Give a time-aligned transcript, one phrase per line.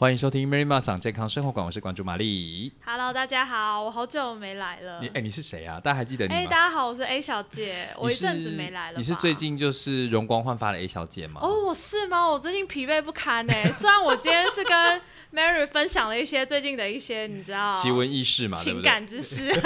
[0.00, 2.72] 欢迎收听 Mary Ma 想健康生活馆，我是馆主玛丽。
[2.86, 5.00] Hello，大家好，我好久没来了。
[5.02, 5.80] 你哎、你是谁啊？
[5.80, 6.48] 大家还记得你哎、吗？
[6.48, 8.98] 大家好，我是 A 小姐，我一阵子没来了吧。
[8.98, 11.40] 你是最近就是容光焕发的 A 小姐吗？
[11.42, 12.24] 哦，我是吗？
[12.28, 13.52] 我最近疲惫不堪呢。
[13.74, 15.02] 虽然我今天是跟
[15.34, 18.82] Mary 分享了一些最近的一些你知道奇闻异事嘛，对不对？
[18.84, 19.52] 情感之事。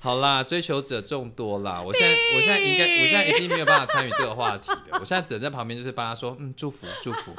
[0.00, 1.80] 好啦，追求者众多啦。
[1.86, 4.98] 我现在我现在应该，我现在已经没有办法参与这个话题了。
[4.98, 7.32] 我现在只能在旁边就是帮他说，嗯，祝福祝福。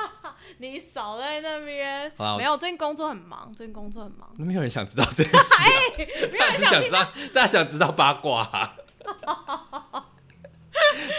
[0.62, 4.30] 你少在那边好啦，没有，最近工作很忙，最近工作很忙。
[4.38, 5.64] 没有人想知道这件事、啊，
[5.98, 8.76] 没有大家人想听只想知道，大家想知道八卦、啊。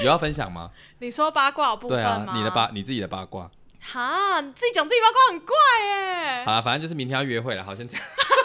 [0.00, 0.70] 有要分享吗？
[0.98, 2.32] 你说八卦我不分对吗？
[2.32, 3.50] 啊，你的八，你自己的八卦。
[3.80, 6.44] 哈，你自己讲自己八卦很怪耶。
[6.44, 8.06] 好了，反正就是明天要约会了，好，先这样。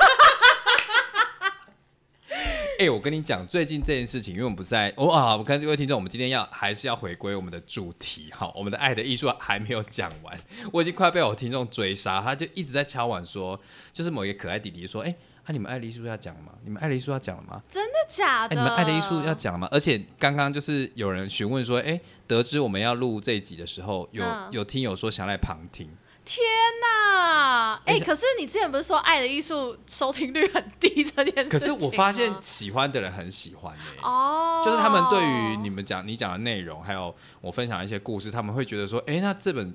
[2.78, 10.38] 哎、我跟你讲，最近这件事情，因为我们不是在，我、啊，我看这位听众，我们今天要还是要回归我们的主题，哈，我们的爱的艺术还没有讲完，
[10.74, 13.58] 我已经快被我听众追杀，他就一直在敲碗说，
[13.94, 16.52] 就是某一个可爱弟弟说，哎、啊，你们爱的艺术要讲了吗？
[16.66, 17.62] 你们爱的艺术要讲了吗？
[17.70, 18.56] 真的假哎、的？
[18.56, 19.70] 你们爱的艺术要讲了吗？
[19.72, 21.98] 而且刚刚就是有人询问说，哎、
[22.28, 25.90] 得知我们要录这一集的时候，有、嗯有听友说想来旁听，
[26.26, 26.44] 天
[26.82, 27.80] 呐！
[27.86, 39.74] 哎、可是你之前不是说《爱的艺术》收听率很低这件事情可是我发现喜欢的人很喜欢耶、哦，就是他们对于你们讲你讲的内容，还有我分享的一些故事，他们会觉得说，哎、那这本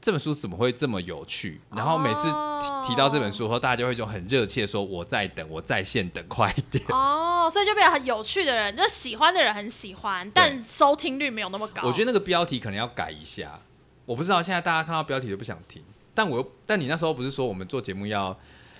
[0.00, 1.60] 这本书怎么会这么有趣？
[1.74, 6.84] 然后每次提,、哦提到这本书后，大家就会就很热切说，我在等，我在线等，快一点。
[6.90, 11.80] 哦，所以就变得很有趣的人，就喜欢的人很喜欢，但收听率没有那么高。
[11.84, 13.58] 我觉得那个标题可能要改一下，
[14.06, 15.82] 我不知道现在大家看到标题都不想听，
[16.14, 18.32] 但我又但你那时候不是说我们做节目要，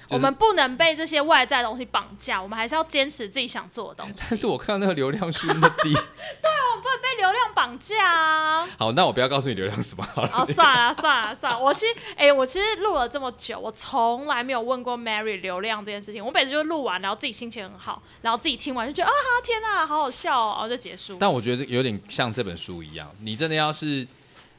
[0.07, 8.69] 就是我们不能被这些外在的东西绑架，我们还是要坚持自己想做的东西， 但是我看到那个流量数那么低， 对啊我们不能被流量绑架啊！
[8.79, 10.31] 好，那我不要告诉你流量什么好了。
[10.35, 16.25] 哦，算了算了算了，我其实哎、我其实录了这么久，我从来没有问过 Mary 流量这件事情。
[16.25, 21.17] 我每次就录完，然后自己心情很好，然后自己听完就觉得啊天哪，好好笑哦，然后就结束。
[21.19, 24.07] 但我觉得这有点像这本书一样，你真的要是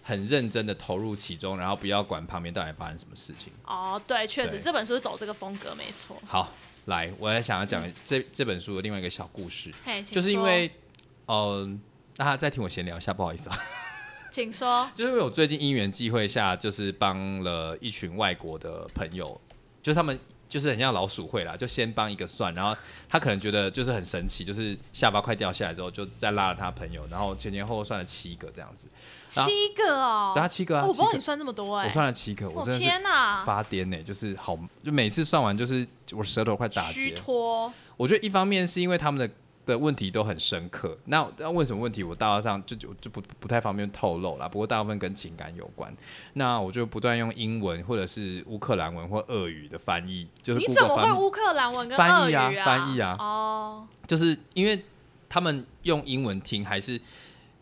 [0.07, 3.51] 很认真的投入其中，然后不要管旁边到底发生什么事情。
[3.65, 6.15] 哦，对，确实这本书是走这个风格，没错。
[6.27, 6.53] 好，
[6.85, 9.71] 来，我也想要讲这这本书的另外一个小故事，
[10.05, 10.69] 就是因为，
[11.27, 11.81] 嗯、
[12.15, 13.57] 大家再听我闲聊一下，不好意思啊，
[14.31, 19.41] 请说， 就是因为我最近因缘际会下，就是帮了一群外国的朋友，
[19.81, 20.19] 就是他们。
[20.47, 22.73] 就是很像老鼠会啦，就先帮一个算，然后
[23.09, 28.85] 他可能觉得就是很神奇，就是下巴快掉下来之后，就再拉了他朋友，然后前前后后算了七个这样子，
[29.27, 37.15] 七个哦，对他七个啊，哦我不知道你算这么多哎、我算了七个，我我真的天哪，发癫呢、就是好，就每次算完就是我舌头快打虚结。
[37.15, 39.33] 脱，我觉得一方面是因为他们的
[39.65, 44.47] 的问题都很深刻，那那问什么问题，我大致上就就就不不太方便透露啦。
[44.47, 45.91] 不过大部分跟情感有关，
[46.33, 52.45] 那我就不断用英文或者是乌克兰文或俄语的翻译，就是你怎么会，乌克兰文跟翻译啊？
[52.45, 52.65] 俄语啊？
[52.65, 53.15] 翻译啊。
[53.19, 53.87] 哦。
[54.05, 54.85] 就是因为
[55.27, 57.01] 他们用英文听还是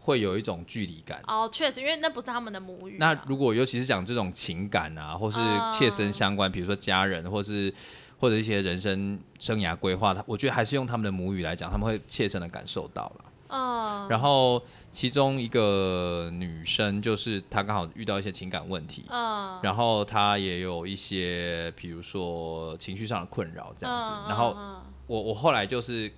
[0.04, 1.22] 会有一种距离感。
[1.28, 2.98] 哦，确实，因为那不是他们的母语啊。
[3.00, 7.74] 那如果尤其是讲这种情感啊，或是嗯切身相关，比如说家人，或是
[8.20, 13.26] 或者一些人生生涯规划，他我觉得还是用他们的母语来讲，他们会切身的感受到了。
[13.56, 24.10] 嗯，然后其中一个女生就是她刚好遇到一些情感问题，嗯，然后她也有一些比如说情绪上的困扰这样子。
[24.10, 26.12] 嗯然后嗯我我后来就是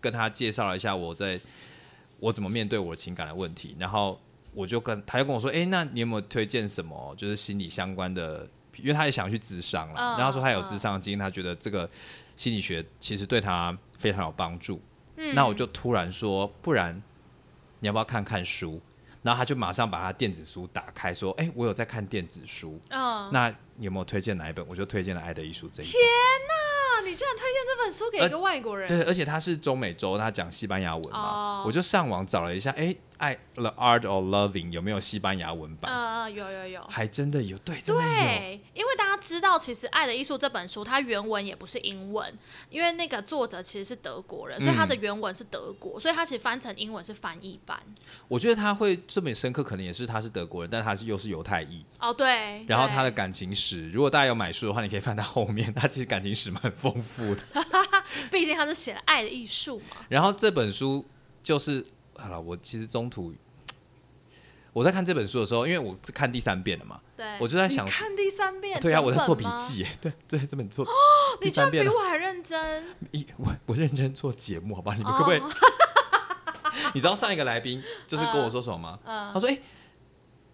[0.00, 1.38] 跟她介绍了一下我在
[2.18, 4.20] 我怎么面对我的情感的问题，然后
[4.52, 8.48] 我就跟他就跟我说，哎，那你有没有推荐什么就是心理相关的？
[8.76, 11.88] 因为他也想去咨商了，嗯然后说他有咨商的经验，他觉得这个
[12.36, 14.80] 心理学其实对他非常有帮助。
[15.16, 17.02] 嗯那我就突然说，不然
[17.80, 18.80] 你要不要看看书？
[19.20, 25.92] 然后他就马上把他电子书打开，说：“哎、我有在看电子书，嗯，那你有没有推荐哪一本？”我就推荐了《爱的艺术》这一本。
[26.47, 26.47] 那
[27.08, 28.86] 你居然推荐这本书给一个外国人？
[28.86, 35.92] 对，而且他是中美洲，他讲西班牙文嘛，哦我就上网找了一下，哎、爱 The Art of Loving 有没有西班牙文版？
[35.92, 36.84] 嗯嗯，有有有。
[36.88, 38.08] 还真的有，对，真的有。
[38.08, 42.32] 对，因为大家知道，其实《爱的艺术》这本书，它原文也不是英文，
[42.70, 47.78] 因为那个作者其实是德国人，所以它的嗯原文是德国，所以它其实翻成英文是翻译版。
[48.28, 52.64] 我觉得他会这么深刻，可能也是他是德国人，但他是又是犹太裔，哦，对。
[52.66, 57.42] 然后他的感情史，如果大家有买书的话，你可以翻到后面，他其实感情史蛮丰富的。
[58.30, 59.96] 毕竟他是写了《爱的艺术》嘛。
[60.08, 61.04] 然后这本书
[61.42, 61.84] 就是
[62.18, 63.32] 好了，我其实中途
[64.72, 69.44] 我在看这本书的时候，因为我是看第三遍了嘛，对，我就在想看第三遍，对啊，我在做笔。
[69.58, 70.90] 记，对对，这本做哦
[71.40, 72.84] 你居然第三遍，比我还认真。
[73.12, 74.94] 一我我认真做节目，好吧？
[74.94, 75.38] 你们可不可以？
[75.38, 75.50] 哦
[76.94, 78.98] 你知道上一个来宾就是跟我说什么吗？
[79.04, 79.58] 嗯他说：“哎、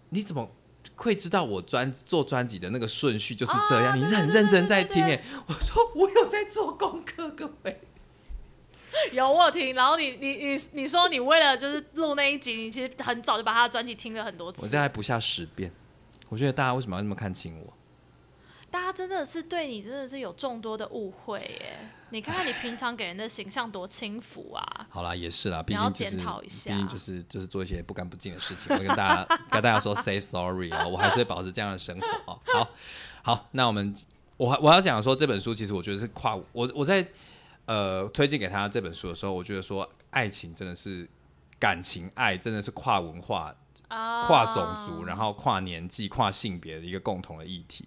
[0.09, 0.49] 你怎么
[0.95, 5.21] 会知道我专做专辑的那个顺序就是这样，啊你是很认真在听哎。
[5.47, 7.79] 我说我有在做功课，各位。
[9.13, 14.61] 有我有听，然后你你你你说你为了就是录那一集，你其实很早就把他的专辑听了很多次。
[14.61, 15.71] 我这还不下十遍。
[16.29, 17.73] 我觉得大家为什么要那么看轻我？
[18.71, 21.77] 大家真的是对你真的是有众多的误会耶！
[22.09, 24.87] 你看看你平常给人的形象多轻浮啊！
[24.89, 32.41] 好啦，也是啦，毕竟就是检讨一下毕竟就是就是做一些不干不净的事情，我跟大家跟大家说 say sorry 哦，我还是会保持这样的生活哦。
[32.47, 32.69] 好，
[33.23, 33.95] 好，那我们
[34.35, 37.05] 我还我要讲说这本书，其实我觉得是跨我我在
[37.65, 41.07] 呃推荐给他这本书的时候，我觉得说爱情真的是
[41.59, 43.55] 感情爱真的是跨文化
[43.87, 47.85] 啊，跨种族，然后跨年纪、跨性别的一个共同的议题，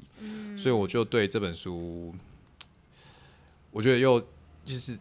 [0.57, 2.15] 所以我就对这本书，
[3.71, 4.21] 我觉得又
[4.65, 4.99] 就是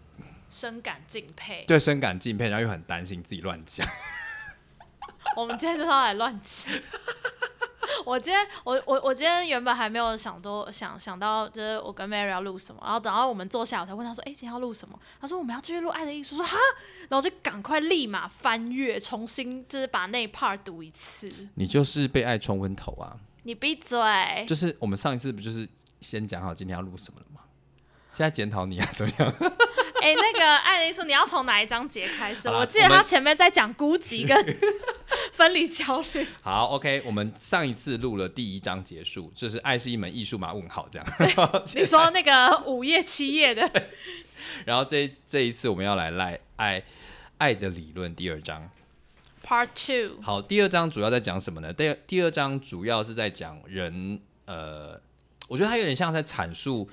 [0.50, 1.66] 深感敬佩。
[1.68, 3.88] 对深感敬佩，然后又很担心自己乱讲。
[5.36, 6.74] 我们今天就是要来乱讲。
[8.06, 16.58] 我今天我我我今天原本还没有想多想想到，就是我跟 Mary 要录什么，然后等到我们坐下，我才问他说：“哎、今天要录什么？”他说：“我们要继续录《爱的艺术》。”说：“哈！”
[17.10, 21.30] 然后就赶快立马翻阅，重新就是把那一 part 读一次。
[21.56, 23.18] 你就是被爱冲昏头啊！
[23.44, 23.98] 你闭嘴！
[24.48, 25.68] 就是我们上一次不就是
[26.02, 27.42] 先讲好今天要录什么了吗？
[28.14, 29.34] 现在检讨你啊，怎么样？
[30.02, 32.48] 哎、那个《爱的艺术》，你要从哪一章节开始？
[32.50, 34.58] 我记得他前面在讲孤寂跟
[35.38, 36.26] 分离焦虑。
[36.42, 40.52] 好，OK，我们上一次录了第一章结束，就是爱是一门艺术嘛？
[40.52, 41.08] 问号这样。
[41.76, 43.72] 你说那个五页七页的，
[44.66, 46.84] 然后这这一次我们要来赖爱
[47.38, 48.68] 爱的理论第二章。
[49.46, 51.72] Part Two，好，第二章主要在讲什么呢？
[51.72, 55.00] 第二第二章主要是在讲人，呃，
[55.48, 56.90] 我觉得它有点像在阐述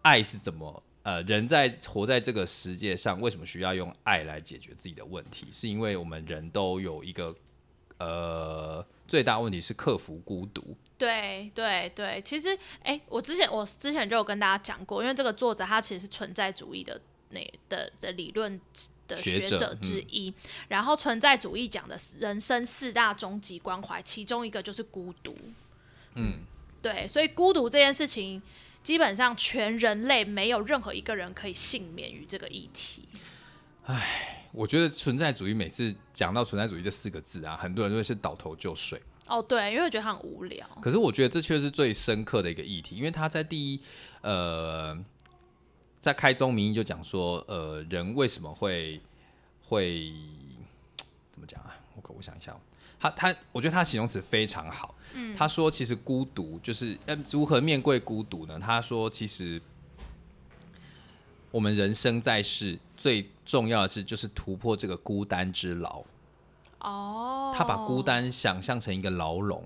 [0.00, 5.48] 爱是怎么，呃，人在活在这个世界上，为什么需要用爱来解决自己的问题？
[5.52, 7.34] 是因为我们人都有一个，
[7.98, 10.76] 呃，最大问题是克服孤独。
[10.96, 17.00] 对对对，其实哎、我之前我之前就有跟大家讲过，因为这个作者他其实是存在主义的
[17.30, 18.60] 那的的理论
[19.06, 20.32] 的学者之一，
[20.68, 25.36] 然后存在主义讲的人生四大终极关怀，其中一个就是孤独。
[26.14, 26.40] 嗯，
[26.82, 28.42] 对，所以孤独这件事情，
[28.82, 33.08] 基本上全人类没有任何一个人可以幸免于这个议题。
[34.52, 39.00] 我觉得存在主义每次讲到存在主义这四个字啊，很多人都会是倒头就睡。
[39.26, 40.66] 哦，对，因为觉得它很无聊。
[40.80, 43.80] 可是我觉得这却是最深刻的一个议题，因为他在第一，
[44.22, 44.98] 呃，
[46.00, 48.98] 在开宗明义就讲说，呃，人为什么会
[49.62, 50.12] 会
[51.30, 51.76] 怎么讲啊？
[51.94, 52.60] 我我想一下哦，
[52.98, 54.94] 他他，我觉得他形容词非常好。
[55.12, 58.58] 嗯，他说其实孤独就是呃如何面对孤独呢？
[58.58, 59.60] 他说其实
[61.50, 66.02] 我们人生在世最重要的是就是突破这个孤单之牢。
[66.80, 69.64] 哦，他把孤单想象成一个牢笼，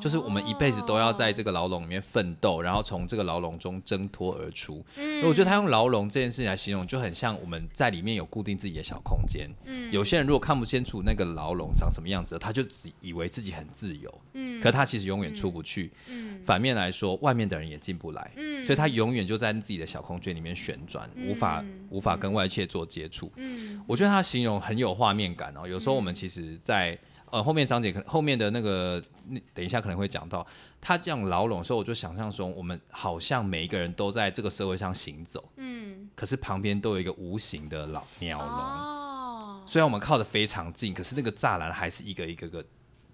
[0.00, 4.84] 就是我们一辈子都要在这个牢笼里面奋斗，然后从这个牢笼中挣脱而出。
[4.96, 9.50] 嗯，我觉得他用牢笼这件事情来形容，就很像我们在里面有固定自己的小空间。
[9.64, 14.20] 嗯，有些人如果看不清楚那个牢笼长什么样子，他就只以为自己很自由。
[14.34, 15.90] 嗯，可他其实永远出不去。
[16.08, 18.30] 嗯，反面来说，外面的人也进不来。
[18.36, 23.32] 嗯，所以他永远就在自己的小空间里面旋转，无法无法跟外界做接触。
[23.36, 25.66] 嗯，我觉得他形容很有画面感哦。
[25.66, 26.98] 有时候我们其实在，
[27.36, 30.46] 呃后面章节可能后面的那个，那等一下可能会讲到，
[30.80, 38.48] 他这样牢笼的时候，我就想象中我们好像每一个人都在这个社会上行走，嗯，可是旁边都有一个无形的老鸟笼。
[38.48, 42.64] 哦，虽然我们靠得非常近，可是那个栅栏还是一个一个个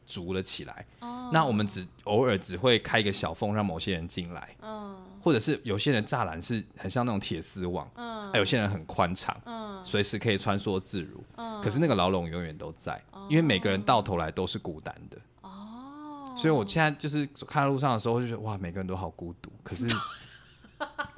[0.07, 0.87] 筑了起来。
[1.01, 11.23] 哦，那我们只偶尔只会开一个小缝让某些人进来，嗯或者是有些人栅栏是很像那种铁丝网，嗯啊有些人很宽敞，嗯随时可以穿梭自如。
[11.37, 15.19] 嗯，可是那个牢笼永远都在，因为每个人到头来都是孤单的。
[15.43, 19.51] 哦，所以我现在就是看到路上的时候，就觉得哇，每个人都好孤独。
[19.63, 19.89] 可是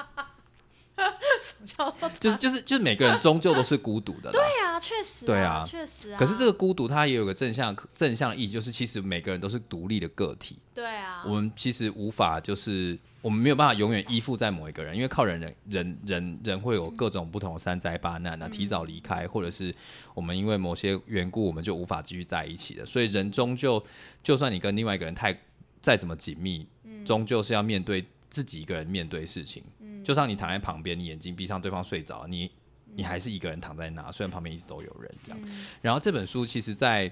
[1.65, 4.33] 叫做就是就是就是每个人终究都是孤独的啦。
[4.33, 6.17] 对啊，确实，对啊确实啊。
[6.19, 10.59] 可是这个孤独它也有个正向正向的意义，就是其实每个人都是独立的个体。
[10.75, 19.73] 对啊，我们其实无法就是我们没有办法永远依附在某一个人，因为靠人人人人人会有各种不同的三灾八难啊，提早离开，或者是
[20.15, 22.85] 我们因为某些缘故，我们就无法继续在一起的。
[22.85, 23.83] 所以人终究，
[24.23, 25.39] 就算你跟另外一个人太
[25.81, 26.67] 再怎么紧密，
[27.05, 29.63] 终究是要面对自己一个人面对事情。
[30.05, 32.51] 就像你躺在旁边，你眼睛闭上，对方睡着，你
[32.95, 35.41] 你还是一个人躺在那，虽然旁边一直都有人这样。
[35.81, 37.11] 然后这本书其实在，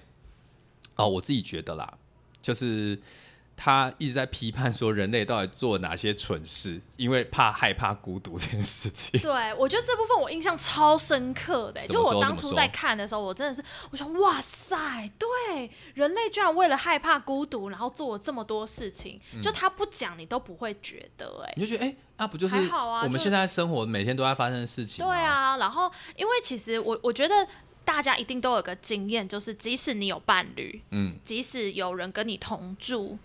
[0.97, 1.99] 哦，我自己觉得啦，
[2.41, 2.97] 就是
[3.65, 9.21] 他一直在批判说人类到底做了哪些蠢事，因为怕害怕孤独这件事情。
[9.21, 21.55] 对，我觉得这部分我印象超深刻的、就我当初在看的时候，我真的是，我想，哇塞，对，人类居然为了害怕孤独，然后做了这么多事情，就他不讲你都不会觉得、哎。
[21.57, 25.07] 你就觉得，哎、那、不就是还好啊我们现在生活每天都在发生的事情？
[25.07, 27.47] 对，啊，然后因为其实我我觉得
[27.85, 33.17] 大家一定都有个经验，就是即使你有伴侣，嗯，即使有人跟你同住，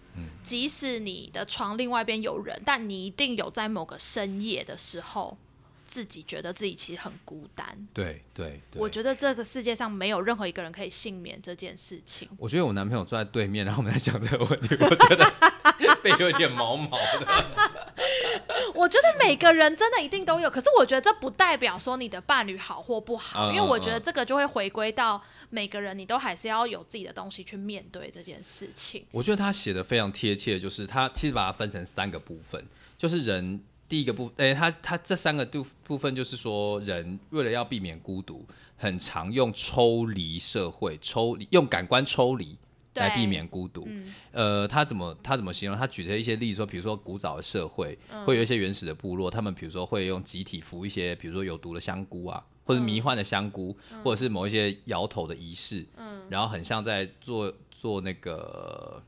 [0.44, 5.38] 即使你的床另外边有人，但你一定有在某个深夜的时候，
[5.98, 7.66] 自己觉得自己其实很孤单。
[7.92, 8.80] 对对对。
[8.80, 12.30] 我觉得这个世界上没有任何一个人可以幸免这件事情。
[12.38, 15.26] 我觉得我男朋友坐在对面，然后我们在讲这个问题， 我觉得
[16.04, 17.46] 背有点毛毛的。
[18.76, 29.04] 我觉得每个人真的一定都有，可是我觉得这不代表说你的伴侣好或不好，嗯因为我觉得这个就会回归到每个人，你都还是要有自己的东西去面对这件事情。
[29.10, 32.64] 我觉得他写的非常贴切，就是他其实把它分成三个部分，
[33.00, 42.58] 就是人第一个部，哎、他他这三个部部分就是说，人为了要避免孤独，很常用抽离社会、抽离用感官抽离
[42.96, 43.86] 来避免孤独。
[43.88, 45.78] 嗯呃，他怎么他怎么形容？
[45.78, 59.02] 他举了一些例子说，比如说古早的社会嗯会有一些原始的部落，他们比如说会用集体服一些，比如说有毒的香菇啊，或者迷幻的香菇，或者是某一些摇头的仪式，嗯然后很像在做做那个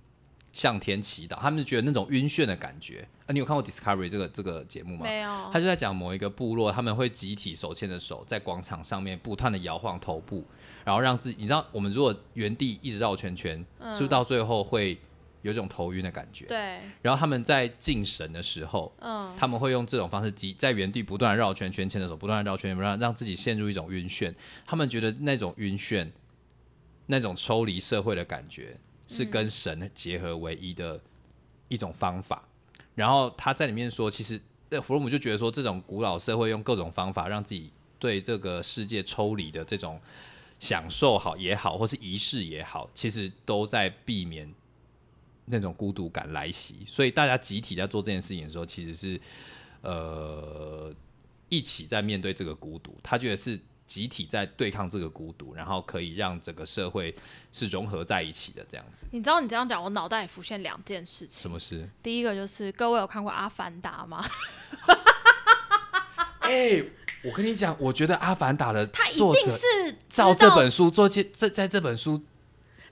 [0.54, 3.06] 向天祈祷，他们就觉得那种晕眩的感觉。
[3.30, 5.04] 啊，你有看过 Discovery 这个这个节目吗？
[5.04, 10.44] 没有他就在讲某一个部落，他们会集体手牵着手，在广场上面不断的摇晃头部，
[10.84, 14.98] 然后让自己，你知道，我们如果原地一直绕圈圈，是不是到最后会
[15.44, 16.46] 有一种头晕的感觉？
[16.46, 24.34] 嗯对，然后他们在敬神的时候，嗯，他们会用这种方式集在原地不断的绕圈圈，牵着手不断的绕圈圈，让让自己陷入一种晕眩。
[24.66, 26.10] 他们觉得那种晕眩，
[27.06, 28.76] 那种抽离社会的感觉，
[29.08, 31.00] 是跟神结合唯一的
[31.68, 32.44] 一种方法。
[32.96, 40.00] 然后他在里面说，其实呃弗洛姆就觉得说，这种古老社会用各种方法让自己对这个世界抽离的这种
[40.60, 44.54] 享受好也好，或是仪式也好，其实都在避免
[45.46, 46.86] 那种孤独感来袭。
[46.86, 49.20] 所以大家集体在做这件事情的时候，其实是
[49.82, 50.94] 呃
[51.48, 52.94] 一起在面对这个孤独。
[53.02, 53.58] 他觉得是
[53.90, 57.14] 集体在对抗这个孤独，然后可以让整个社会
[57.52, 59.08] 是融合在一起的这样子。
[59.12, 61.42] 你知道你这样讲，我脑袋里浮现两件事情。
[61.42, 61.90] 什么事？
[62.04, 64.24] 第一个就是各位有看过《阿凡达》吗？
[66.42, 66.84] 哎、
[67.24, 72.24] 我跟你讲，我觉得《阿凡达》的他一定是知照这本书做这在在这本书，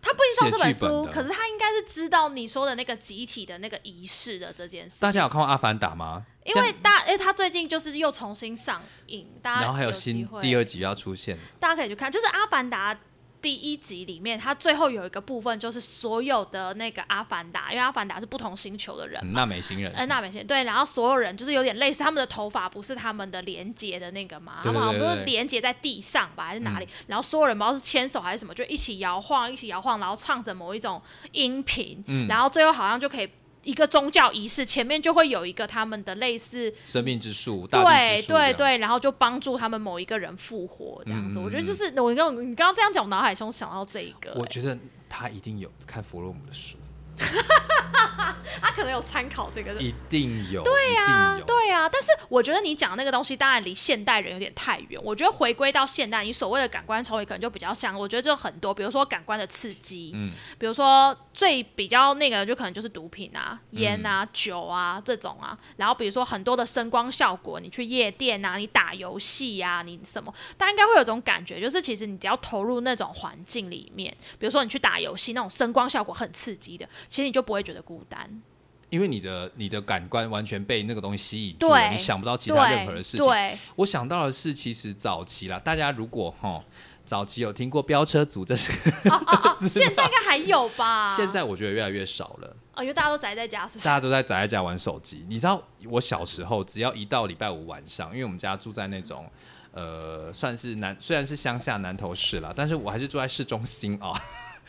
[0.01, 4.99] 他不一定知道这本书，本可是他应该是知道你说的那个集体的那个仪式的这件事。
[4.99, 6.25] 大家有看过《阿凡达》吗？
[6.47, 12.95] 因为大，因为他最近就是又重新上映，大家然后还有新第二集要出现，大家可以去看，就是《阿凡达》
[13.39, 19.21] 第一集里面，他最后有一个部分，就是所有的那个阿凡达，因为阿凡达是不同星球的人。
[19.33, 26.87] 纳美星人，呃，纳美星对，然后所有人就是有点类似，他们的头发不是他们的连接的那个嘛，对他们好像不是连接在地上吧，还是哪里？
[27.07, 31.01] 然后所有人不知道是牵手还是什么，就一起摇晃，一起摇晃，然后唱着某一种
[31.33, 33.29] 音频，嗯然后最后好像就可以
[33.63, 41.39] 一个宗教仪式，前面就会有一个他们的类似生命之树，大对对对，然后就帮助他们某一个人复活这样子。
[41.39, 44.39] 我觉得就是我刚你刚刚这样讲，我脑海中想到这一个、欸。
[44.39, 44.77] 我觉得
[45.09, 46.77] 他一定有看弗洛姆的书，
[48.59, 49.73] 他可能有参考这个。
[49.75, 54.99] 一定有，对啊，有，对啊，但是我觉得你讲的那个东西，当然离现代人有点太远。
[55.03, 65.57] 我觉得回归到现代，你所谓的感官抽离，可能就比较像，我觉得就很多，比如说感官的刺激，嗯，比如说最比较那个，就可能就是毒品啊、烟啊、嗯酒啊这种啊。
[65.77, 78.41] 然后比如说很多的声光效果，你去夜店啊，你打游戏啊，你什么，大家应该会有种感觉，就是其实你只要投入那种环境里面，比如说你去打游戏，那种声光效果很刺激的，其实你就不会觉得孤单。
[78.89, 83.25] 因为你的你的感官完全被那个东西吸引住了，你想不到其他任何的事情。
[83.25, 86.63] 对，我想到的是，其实早期啦，大家如果哈
[87.03, 88.71] 早期有听过飙车族，这是
[89.09, 91.05] 哦哦 哦，现在应该还有吧？
[91.17, 92.55] 现在我觉得越来越少了。
[92.75, 93.95] 哦，因为大家都宅在家，是不是大？
[93.95, 95.25] 家都在宅在家玩手机。
[95.27, 99.29] 你知道我小时候，只要一到礼拜五晚上，因为我们家住在那种
[99.73, 104.13] 呃，算是南虽然是乡下南投市啦，但是我还是住在市中心啊。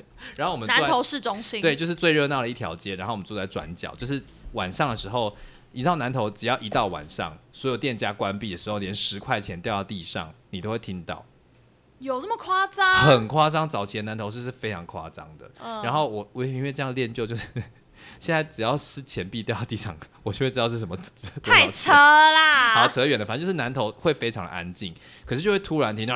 [0.36, 5.36] 然后我们在南投市中心，对，就是最热闹的一条街，然后我们住在转角，就是晚上的时候。
[5.72, 11.22] 你知道南头只要一到晚上，所有店家关闭的时候，连十块钱掉到地上，你都会听到，
[11.98, 12.94] 有这么夸张？
[13.04, 13.68] 很夸张。
[13.68, 15.48] 早期的南投市是非常夸张的。
[15.62, 17.46] 嗯然后我我因为这样练就，就是
[18.18, 20.96] 现在只要是钱币掉到地上，我就会知道是什么。
[21.42, 22.74] 太扯啦！
[22.76, 24.94] 好，扯远了，反正就是南头会非常的安静，
[25.26, 26.14] 可是就会突然听到、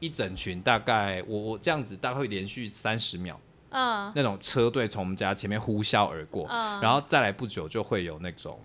[0.00, 4.12] 一整群，大概我我这样子大概会连续三十秒，嗯。
[4.14, 8.60] 那种车队从我们家前面呼啸而过，嗯，然后再来不久就会有那种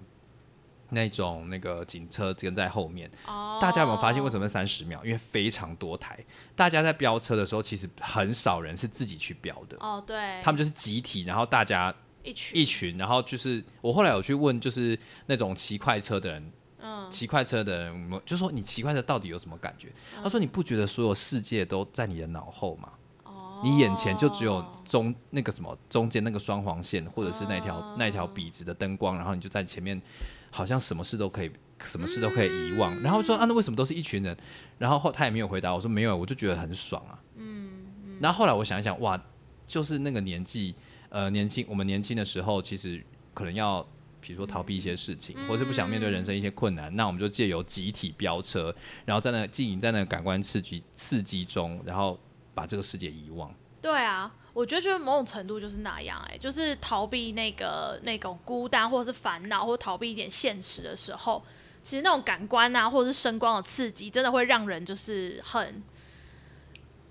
[0.89, 3.09] 那种那个警车跟在后面。
[3.25, 3.59] 哦。
[3.61, 5.03] 大家有没有发现为什么三十秒？
[5.05, 6.19] 因为非常多台，
[6.55, 12.59] 大家在飙车的时候，其实很少人是自己去飙的，哦，对，他们就是集体，然后大家一群。
[12.59, 14.97] 一群，然后就是我后来有去问，就是
[15.27, 19.89] 那种骑快车的人，嗯骑快车的人，我们就说你骑快车到底有什么感觉？
[20.23, 22.89] 他说你不觉得所有世界都在你的脑后吗？
[23.23, 30.01] 哦，你眼前就只有中那个什么中间那个双黄线，或者是那条、哦那条笔直的灯光，然后你就在前面，
[30.49, 31.51] 好像什么事都可以，
[31.83, 32.99] 什么事都可以遗忘。
[33.01, 34.35] 然后说啊，那为什么都是一群人？
[34.77, 37.19] 然后后他也没有回答，我说没有，我就觉得很爽啊。
[37.35, 37.71] 嗯
[38.05, 39.21] 嗯然后后来我想一想，哇，
[39.67, 40.73] 就是那个年纪，
[41.09, 43.85] 呃，年轻我们年轻的时候，其实可能要。
[44.21, 48.73] 比如说逃避一些事情，或是不想面对人生一些困难，那我们就借由集体飙车，
[49.03, 52.17] 然后在那经营在那个感官刺激刺激中，然后
[52.53, 53.53] 把这个世界遗忘。
[53.81, 61.43] 对啊，我觉得就是某种程度就是那样、哎，就是逃避那个那种孤单或者是烦恼，或逃避一点现实的时候，
[61.81, 65.81] 其实那种感官啊，或者是声光的刺激，真的会让人就是很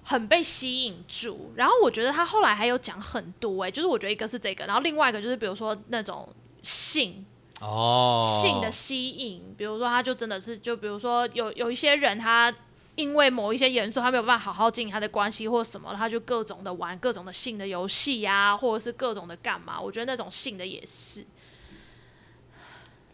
[0.05, 1.53] 很被吸引住。
[1.57, 6.29] 然后我觉得他后来还有讲很多、哎，就是我觉得一个是这个，然后另外一个就是比如说那种
[6.63, 7.25] 性
[7.61, 12.55] 哦性的吸引，比如说他就真的是，就比如说有有一些人他。
[12.97, 19.81] 因为某一些元素，他没有办法好好经营他的关系或什么，他就各种的玩各种的性的游戏呀，或者是各种的干嘛。
[19.81, 21.25] 我觉得那种性的也是。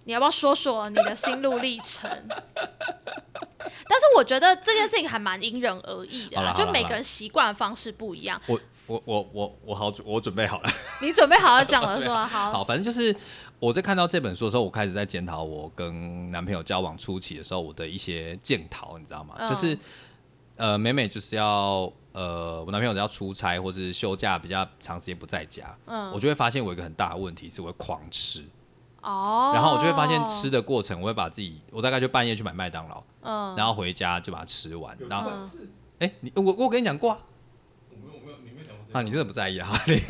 [0.05, 2.11] 你要不要说说你的心路历程？
[2.29, 8.41] 但是我觉得这件事情还蛮因人而异的就每个人习惯的方式不一样。
[8.47, 10.71] 我我我我我好，我准备好了。
[11.03, 12.25] 你准备好要讲了是吗？
[12.29, 13.15] 好，好，反正就是
[13.59, 19.35] 我在看到这本书的时候，我开始在检讨我跟男朋友交往初期的时候我的一些检讨，你知道吗？
[19.39, 19.49] 嗯。
[19.49, 19.77] 就是
[20.57, 26.11] 呃，每每就是要呃，我男朋友要出差或是休假比较长时间不在家，嗯。
[26.13, 28.43] 我就会发现我有一个很大的问题是我会狂吃，
[29.03, 35.31] 哦，然后我就会发现吃的过程，我会把自己，我大概就半夜去买麦当劳，嗯，然后回家就把它吃完，然后
[35.99, 37.19] 哎、你我我跟你讲过啊，
[38.97, 39.69] 啊，你真的不在意啊？
[39.87, 40.01] 你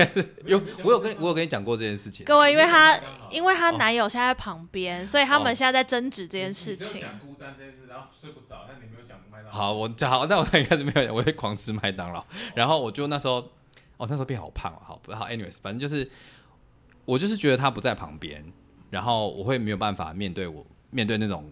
[0.47, 2.25] 有我有跟我有跟你讲过这件事情。
[2.25, 2.97] 各位，因为她
[3.31, 7.01] 因为她哦男友现在在旁边，所以他们哦现在在争执这件事情。
[7.01, 9.51] 讲孤单这件事，然后睡不着，但你没有讲麦当劳。
[9.51, 13.39] 好，我好，那我一开始没有讲，我会狂吃麦当劳，然后我就那时候，
[13.97, 16.09] 哦，那时候变好胖哦，好不好？anyways，反正就是
[17.05, 18.45] 我就是觉得他不在旁边，
[18.91, 21.51] 然后我会没有办法面对我面对那种，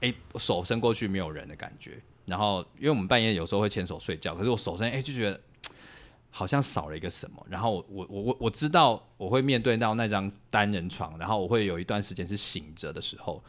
[0.00, 5.40] 哎、我手伸过去没有人的感觉，然后因为我们半夜有时候会牵手睡觉，可是我手伸，哎、就觉得。
[6.36, 13.42] 好像少了一个什么，然后我我我我我知道我会面对到那张单人床，然后我会有一段时间是醒着的时候，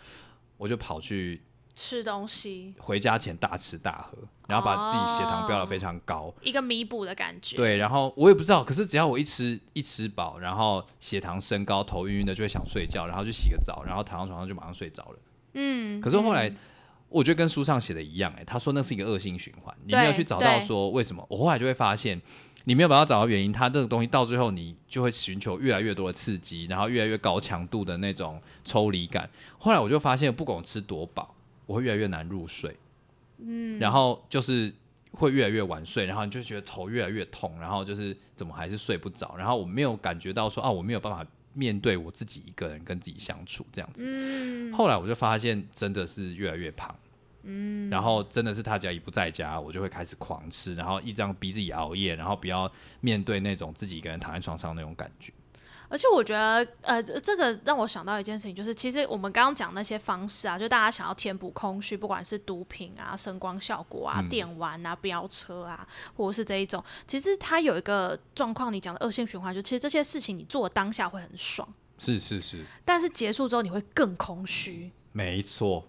[0.56, 1.42] 我就跑去
[1.76, 6.34] 吃东西，回家前大吃大喝，然后把自己血糖飙得非常高。
[6.42, 15.20] 一个弥补的感觉。，对，然后我也不知道，可是只要我一吃一吃饱，然后血糖升高，头晕晕的，就会想睡觉，然后去洗个澡，然后躺到床上就马上睡着了。
[15.56, 16.00] 嗯。
[16.00, 16.58] 可是后来嗯
[17.10, 21.26] 我觉得跟书上写的一样、欸，他说那是一个恶性循环，你没有去找到说为什么。
[21.30, 22.22] 我后来就会发现，
[22.68, 29.30] 你没有办法找到原因，它这个东西到最后你就会寻求越来越多的刺激，然后越来越高强度的那种抽离感。
[29.58, 31.34] 后来我就发现，不管我吃多饱，
[31.66, 32.76] 我会越来越难入睡。
[33.38, 34.74] 嗯，然后就是
[35.12, 44.04] 会越来越晚睡，然后你就觉得头越来越痛，然后就是怎么还是睡不着，然后我没有感觉到说啊，我没有办法面对我自己一个人跟自己相处这样子。
[44.06, 46.94] 嗯，后来我就发现真的是越来越胖，
[47.50, 55.32] 嗯，然后真的是他只要一不在家，我就会开始狂吃，然后一这样逼自己熬夜，然后不要面对那种自己一个人躺在床上那种感觉。
[55.90, 71.66] 而且我觉得，呃，这这个让我想到一件事情，就是其实我们刚刚讲那些方式啊，就大家想要填补空虚，不管是毒品啊、声光效果啊、嗯电玩啊、飙车啊，或者是这一种，其实它有一个状况，你讲的恶性循环，就其实这些事情你做当下会很爽，
[71.98, 74.92] 是是是，但是结束之后你会更空虚。
[75.14, 75.86] 没错。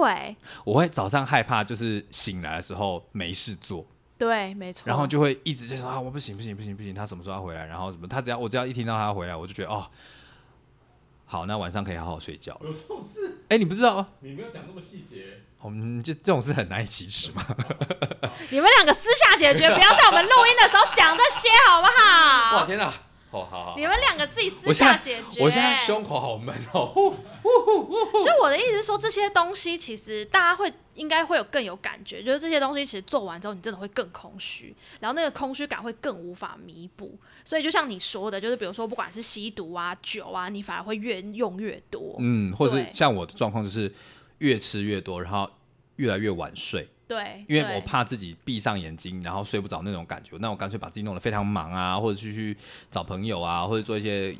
[0.00, 3.86] 对我会早上害怕，就是醒来的时候没事做，
[4.18, 4.82] 对，没错。
[4.86, 7.66] 然后就会一直就说啊，我不行不行不行不行，他什么时候要回来？
[7.66, 9.86] 然后什么，他只要我只要一听到他要回来，我就觉得哦，
[11.26, 12.60] 好，那晚上可以好好睡觉了。
[12.64, 14.08] 有这种事，哎、你不知道吗？
[14.20, 15.40] 你没有讲那么细节。
[15.60, 17.46] 我们就这种事很难以启齿嘛。
[18.50, 22.66] 你们两个私下解决，不要在我们录音的时候讲这些，好不好哇？
[22.66, 22.92] 天哪！
[23.32, 25.42] 哦，好好，你们两个自己私下解决。
[25.42, 26.92] 我现在胸口好闷哦。
[28.22, 37.18] 就我的意思是说，这些东西其实大家会应该会有更有感觉，就是这些东西其实做完之后，你真的会更空虚，然后那个空虚感会更无法弥补。
[37.44, 42.16] 所以就像你说的，就是比如说不管是吸毒啊、酒啊，你反而会越用越多。
[42.20, 43.92] 嗯，或者像我的状况就是
[44.38, 45.48] 越吃越多，然后
[45.96, 52.56] 越来越晚睡，对，因为我怕自己闭上眼睛然后睡不着那种感觉，那我干脆把自己弄得非常忙啊，或者去去
[52.90, 54.34] 找朋友啊，或者做一些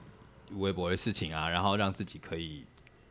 [0.57, 2.65] 微博的事情啊，然后让自己可以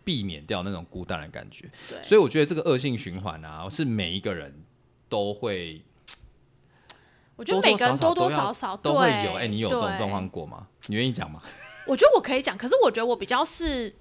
[0.03, 1.69] 避免掉那种孤单的感觉。
[1.87, 4.63] 对，所以我觉得这个恶性循环啊，是每一个人
[5.07, 5.81] 都会
[7.35, 9.33] 我觉得每个人多多少少都会有。
[9.33, 10.67] 哎、你有这种状况过吗？
[10.87, 11.41] 你愿意讲吗？
[11.87, 13.95] 我觉得我可以讲，可是我觉得我比较是，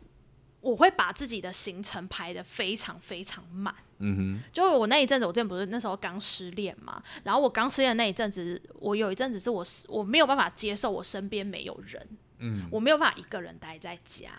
[0.60, 3.74] 我会把自己的行程排的非常非常满。
[4.02, 14.30] 嗯哼就我那一阵子，我之前不是那时候刚失恋嘛，然后我刚失恋的那一阵子，我有一阵子是我我没有办法接受我身边没有人，嗯，我没有办法一个人待在家，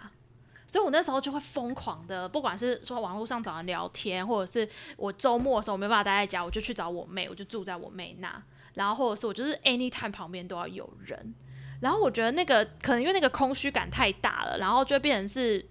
[0.66, 8.42] 所以我那时候就会疯狂的，不管是说网络上找人聊天，或者是我周末的时候我没办法待在家，我就去找我妹，我就住在我妹那，
[8.74, 11.36] 然后或者是我就是 anytime 旁边都要有人，
[11.82, 15.70] 然后我觉得那个可能因为那个空虚感太大了，然后就会变成是。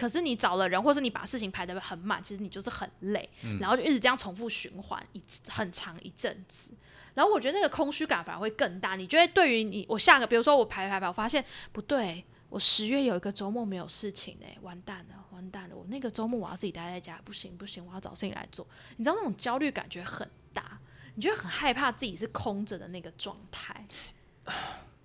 [0.00, 3.28] 可是你找了人，或是你把事情排得很满，其实你就是很累，
[3.60, 6.72] 然后就一直这样重复循环一很长一阵子。
[7.12, 8.96] 然后我觉得那个空虚感反而会更大。
[8.96, 15.76] 你觉得对于你，我下个，比如说我排排排，我发现不对，我十月有一个周末没有事情哎、完蛋了，完蛋了！
[15.76, 18.66] 我那个周末我要自己待在家，不行不行，我要找事情来做。
[18.96, 20.80] 你知道那种焦虑感觉很大，
[21.14, 23.86] 你就会很害怕自己是空着的那个状态。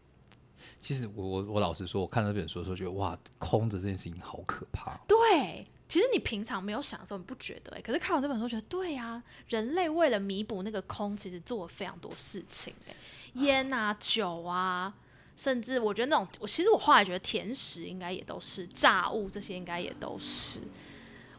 [0.85, 4.95] 其实我我我老实说，我看这本书的时候，觉得哇，空着这件事情好可怕。
[5.07, 7.81] 对，其实你平常没有想的时候，你不觉得、欸？
[7.81, 12.95] 可是看完这本书，觉得对啊、人类为了弥补那个空，其实做了非常多事情、欸，
[13.43, 14.93] 烟啊、酒啊，
[15.35, 20.59] 甚至我觉得那种，我其实我后来觉得甜食应该也都是炸物，这些应该也都是。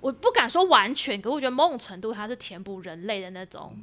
[0.00, 3.80] 我不敢说完全，可是我觉得某种程度它是填补人类的那种，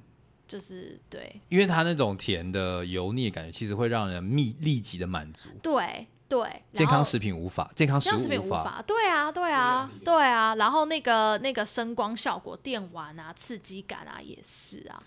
[0.47, 5.49] 就是对因为它那种甜的油腻的感觉，其实会让人立立即的满足。
[5.61, 8.61] 对对，健康食品无法，健康食品物无法。
[8.61, 10.55] 无法，对啊，对啊，对啊。
[10.55, 15.01] 然后那个那个声光效果、电玩啊、刺激感啊，也是啊。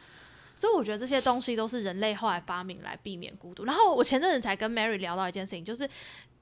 [0.55, 3.65] 所以我觉得这些东西都是人类后来发明来避免孤独。
[3.65, 5.89] 然后我前阵子才跟 Mary 聊到一件事情，就是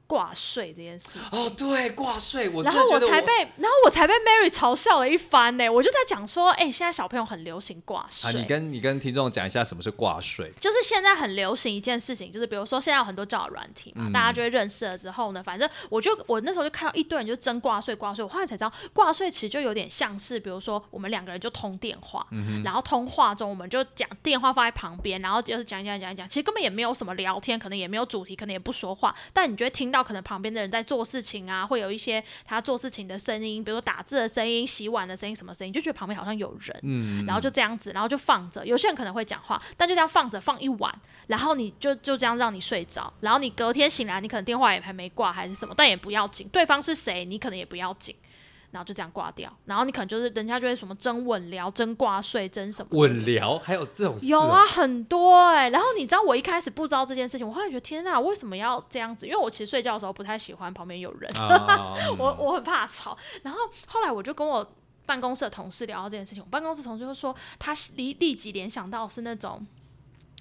[0.07, 1.39] 挂税这件事情。
[1.39, 5.69] 哦，对，挂税，我然后我才被，然后我才被 Mary 嘲笑了一番呢。
[5.69, 8.31] 我就在讲说，哎、现在小朋友很流行挂税。
[8.31, 10.53] 啊，你跟你跟听众讲一下什么是挂税。
[10.61, 38.67] 就是现在很流行一件事情，就是比如说现在有很多交友软体嘛，嗯大家就会认识了之后呢，反正我就我那时候就看到一堆人就争挂税挂税，我后来才知道挂税其实就有点像是，比如说我们两个人就通电话，嗯然后通话中我们就讲电话放在旁边，然后就是讲一讲讲讲，其实根本也没有什么聊天，可能也没有主题，可能也不说话，但你就会听到可能旁边的人在做事情啊，会有一些他做事情的声音，比如说打字的声音、洗碗的声音什么声音，就觉得旁边好像有人，嗯，然后就这样子，然后就放着。
[38.67, 40.93] 有些人可能会讲话，但就这样放着放一晚，
[41.29, 48.15] 然后你就就这样让你睡着，然后你隔天醒来，你可能电话也还没挂还是什么，但也不要紧，对方是谁你可能也不要紧，
[48.75, 52.89] 然后就这样挂掉，然后你可能就是人家就会什么真稳聊、真挂税、真什么。
[52.99, 59.27] 稳聊，还有这种事有啊，，很多哎、然后你知道我一开始不知道这件事情，我后来觉得天哪，为什么要这样子？
[59.27, 61.31] 因为我其实睡觉的时候不太喜欢旁边有人，
[62.19, 63.17] 我我很怕吵。
[63.45, 64.69] 然后后来我就跟我
[65.07, 69.65] 办公室的同事聊到这件事情，我办公室同事就说他立立即联想到是那种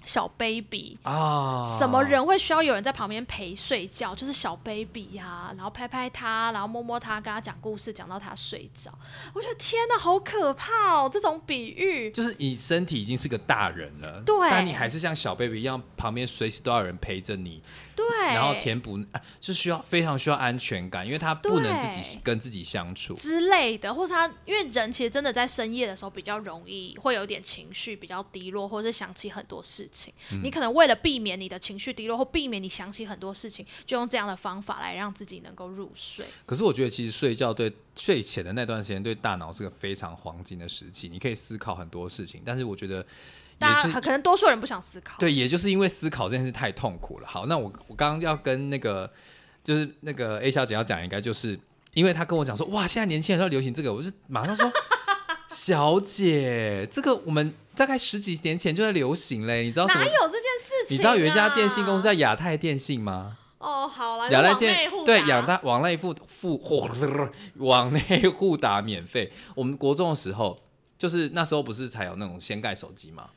[0.04, 0.98] 小 baby。
[1.02, 4.14] 啊，什么人会需要有人在旁边陪睡觉？
[4.14, 8.92] 就是小 baby 呀、然后拍拍他，然后摸摸他，跟他讲故事，讲到他睡着。
[9.32, 11.10] 我觉得天哪，好可怕哦！
[11.12, 17.62] 这种比喻，就是你身体已经是个大人了，对但你还是像小 baby 一样，旁边随时都要有人陪着你，
[17.94, 23.14] 对，然后填补，啊是需要非常需要安全感，因为他不能自己跟自己相处。
[23.14, 30.12] 之类的，或是他因为人其实真的在深夜的时候比较容易会有点情绪比较低落，或者是想起很多事情。
[30.32, 36.24] 嗯你可能为了避免你的情绪低落，或避免你想起很多事情，就用这样的方法来让自己能够入睡。
[36.44, 42.42] 可是我觉得，其实睡觉对睡前的那段时间，对大脑是个非常黄金的时期，你可以思考很多事情。
[42.44, 43.04] 但是我觉得
[43.58, 47.26] 大家可能多数人不想思考，对，也就是因为思考这件事太痛苦了。
[47.26, 49.10] 好，那我我刚刚要跟那个
[49.62, 51.58] 就是那个 A 小姐要讲，应该就是
[51.94, 54.70] 因为她跟我讲说，哇，现在年轻人都流行这个，我就马上说，
[55.48, 60.10] 小姐，这个我们大概十几年前就在流行嘞，你知道什么哪？
[60.10, 60.90] 有这件事情、啊？
[60.90, 63.38] 你知道有一家电信公司叫亚太电信吗？
[63.58, 66.60] 哦，好了，亚太电互对亚太网内付付
[67.56, 69.32] 网内互打免费。
[69.54, 70.60] 我们国中的时候，
[70.98, 73.30] 就是那时候不是才有那种掀盖手机嘛，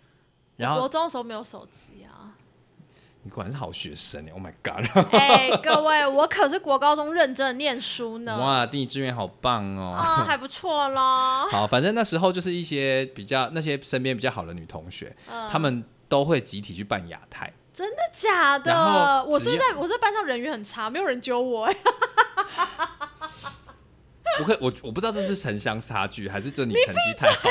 [0.58, 2.36] 然后国中的时候没有手机啊。
[3.24, 4.86] 你果然是好学生哎，Oh my god！
[5.12, 8.38] 哎、各位，我可是国高中认真的念书呢。
[8.38, 9.96] 哇，第一志愿好棒哦！
[10.00, 11.46] 啊，还不错啦。
[11.52, 17.52] 好，反正那时候就是一些比较那些身边比较好的女同学，嗯她们都会集体去办亚太。
[17.74, 19.26] 真的假的？
[19.26, 21.76] 我是在我在班上人缘很差，没有人揪我、 哎，
[24.40, 27.50] 我可，我我不知道这是不是城乡差距，还是就你成绩太好。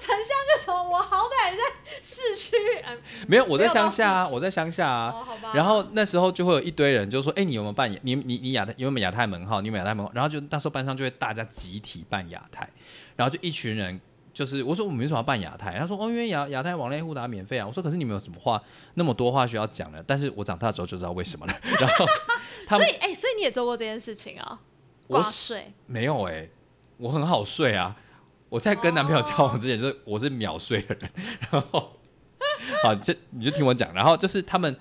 [0.00, 0.90] 成像个什么？
[0.90, 1.62] 我好歹在
[2.00, 5.12] 市区，嗯，没有，我在乡下啊，我在乡下啊。
[5.14, 5.52] 哦，好吧。
[5.54, 9.60] 然后那时候就会有一堆人就说：“哎、你有没有办你你你亚太有没有亚太门号？
[9.60, 12.68] 你有没有亚太门号？”然后就那时候班上就会大家集体办亚太，
[13.14, 14.00] 然后就一群人
[14.32, 15.78] 就是我说我们为什么要办亚太？
[15.78, 18.60] 他说：“哦，因为亚亚太网内互打免费啊。”我说：“可是你们有什么话
[18.94, 21.54] 那么多话需要讲呢？”但是我长大之后就知道为什么了。
[21.80, 22.06] 然后
[22.66, 24.58] 他们所以，哎、所以你也做过这件事情啊？
[25.06, 26.48] 我是睡，没有哎、
[26.96, 27.96] 我很好睡啊。
[28.50, 31.10] 我在跟男朋友交往之前，就是我是秒睡的人。
[31.50, 31.98] 然后，
[32.82, 33.90] 好，这你就听我讲。
[33.94, 34.76] 然后就是他们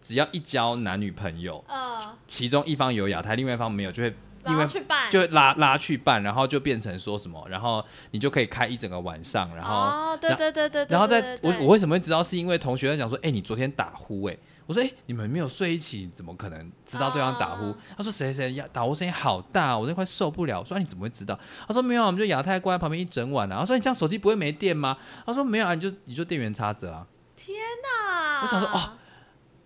[0.00, 4.12] 只要一交男女朋友，嗯，其中一方有亚太，另外一方没有，就会
[4.44, 12.22] 然另外后去办，就拉拉去办，然后就变成说什么，然后你就可以开一整个晚上，然后、哦，对对对对对，然后在我我为什么会知道？
[12.22, 17.66] 是因为同学在讲说，哎、你昨天打呼哎、我说，哎、你们没有睡一起，怎么可能知道对方打呼？
[17.70, 20.60] 啊他说谁谁呀打呼声音好大，我真的快受不了。
[20.60, 21.38] 我说、啊、你怎么会知道？
[21.66, 23.60] 他说没有啊，我们就亚太关在旁边一整晚啊。
[23.60, 24.96] 他说你这样手机不会没电吗？
[25.24, 27.06] 他说没有啊，你就你就电源插着啊。
[27.36, 28.92] 天哪我想说哦，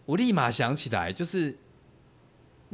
[0.07, 1.59] 我立马想起来，就是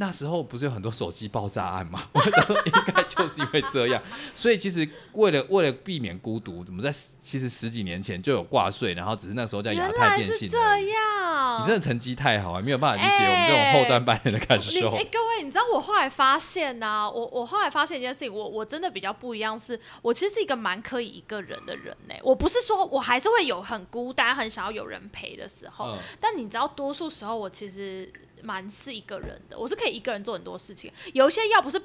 [0.05, 2.03] 那时候不是有很多手机爆炸案吗？
[2.13, 4.03] 我想说应该就是因为这样，
[4.35, 10.89] 所以其实为了为了避免孤独，怎么在其实十几年前就有挂税，然后只是那时候叫亚太电信而已。
[10.89, 15.05] 样，你真的成绩太好啊，没有办法理解我们这种后端班人的感受哎、。
[15.05, 30.93] 各位，你知道我后来发现呢、我我后来发现一件事情，我我真的比较不一样是，我其实是一个蛮可以一个人的人呢、我不是说我还是会有很孤单、很想要有人陪的时候，嗯但你知道，多数时候我其实蛮是一个人的，我是可以一个人做很多事情。
[31.13, 31.81] 有一些要不是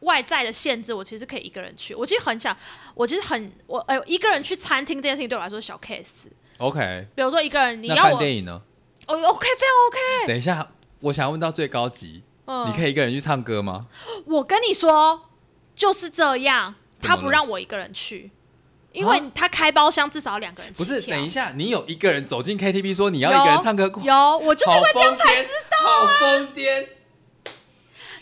[0.00, 1.94] 外在的限制，我其实可以一个人去。
[1.94, 2.56] 我其实很想，
[2.94, 6.26] 我其实很我呃一个人去餐厅这件事情对我来说是小 case。
[6.58, 8.62] OK，比如说一个人，你要我看电影呢？
[9.06, 13.88] 哦 OK 非常 OK，等一下，我想要问到最高级，嗯，你可以一个人去唱歌吗？
[14.26, 15.28] 我跟你说，
[15.74, 18.30] 就是这样，他不让我一个人去，
[18.92, 26.86] 因为他开包厢至少要两个人不是，等一下，你有一个人走进 KTV 说你要一个人唱歌，有，我就是好会这样才知道啊，好疯癫。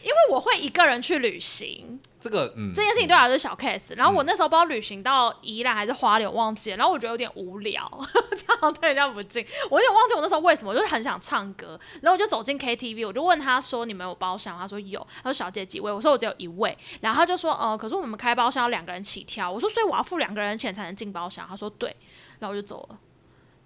[0.02, 3.96] 因为我会一个人去旅行，这个嗯，这件事情对我来说是小 case。
[3.96, 6.76] 然后我那时候不知道旅行到宜兰还是花莲，我忘记了。
[6.76, 7.90] 然后我觉得有点无聊，
[8.37, 9.44] 这样对人家不敬。
[9.70, 11.80] 我有点忘记我那时候为什么，我就是很想唱歌。
[12.02, 15.00] 然后我就走进 KTV，我就问他说：“你们有包厢？”他说有。
[15.22, 21.96] 他说：“小姐几位？”我说：“我只有一位。”然后他就说：“呃，可是我们开包厢要两个人起跳。”我说：“所以我要付两个人钱才能进包厢？”他说：“对。”
[22.38, 22.98] 然后我就走了。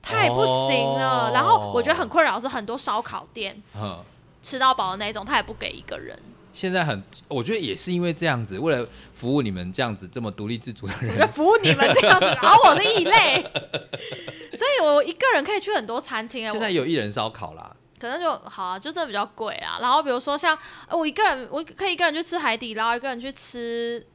[0.00, 1.28] 太不行了。
[1.28, 4.04] 哦然后我觉得很困扰是很多烧烤店嗯，
[4.42, 6.16] 吃到饱的那一种，他也不给一个人。
[6.54, 13.42] 现在很，我觉得也是因为这样子，为了服务你们这样子这么独立自主的人，服务你们这样子，然后我是异类，
[14.56, 16.50] 所以我一个人可以去很多餐厅、啊。
[16.50, 19.78] 现在有一人烧烤啦，可能就好啊，就真的比较贵啊。
[19.82, 20.56] 然后比如说像
[20.88, 24.06] 呃我一个人，我可以一个人去吃海底捞，一个人去吃。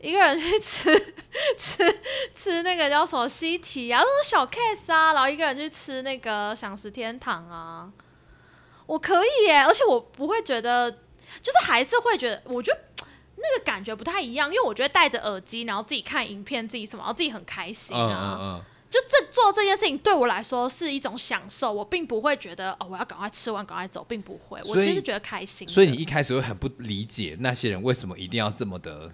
[0.00, 1.14] 一个人去吃
[1.56, 2.00] 吃
[2.34, 7.90] 吃那个叫什么西提啊，那种小 case 啊，然后一个人去吃那个享食天堂啊，
[8.84, 10.94] 我可以耶，而且我不会觉得，
[11.42, 12.80] 就是还是会觉得，我觉得
[13.36, 18.38] 那个感觉不太一样，因为我觉得戴着耳机，然后自己看影片，自己什么，然后自己很开心嗯啊。
[18.38, 25.66] 嗯嗯，就这做这件事情对我来说是一种享受，我并不会觉得哦，我要赶快吃完赶快走，并不会，我其实觉得开心。
[25.68, 29.10] 所以你一开始会很不理解那些人为什么一定要这么的，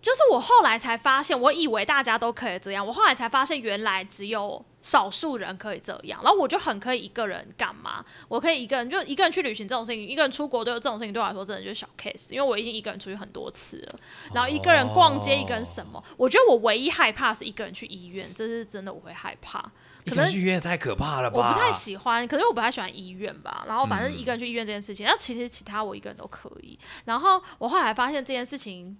[0.00, 8.04] 就是我后来才发现，我以为大家都可以这样，我后来才发现原来只有少数人可以这样，然后我就很可以一个人干嘛？
[8.28, 13.98] 我可以一个人就一个人去旅行这种事情，一个人出国对这种事情对我来说真的就是小 case，因为我已经一个人出去很多次了，
[14.34, 19.58] 然后一个人逛街，哦一个人什么，我觉得我唯一害怕是一个人去医院，这是真的我会害怕，
[20.04, 21.38] 可能去医院太可怕了吧？
[21.38, 23.64] 我不太喜欢，可是我不太喜欢医院吧。
[23.66, 26.78] 然后反正嗯一个人去医院这件事情，然后其实其他我一个人都可以。
[27.06, 28.94] 然后我后来发现这件事情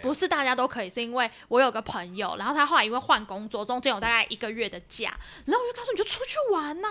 [0.00, 5.14] 不是大家都可以，是因为我有个朋友，然后他后来因为换工作，中间有大概一个月的假，
[5.46, 6.88] 然后我就跟他说你就出去玩呐、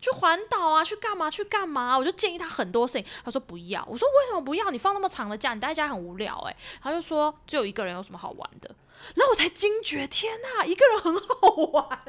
[0.00, 4.70] 去环岛啊，去干嘛去干嘛，我就建议他很多事情，他说不要，我说为什么不要？
[4.70, 8.74] 你放那么长的假，你待在家很无聊哎、他就说只有一个人有什么好玩的，
[9.14, 12.00] 然后我才惊觉，天呐，一个人很好玩。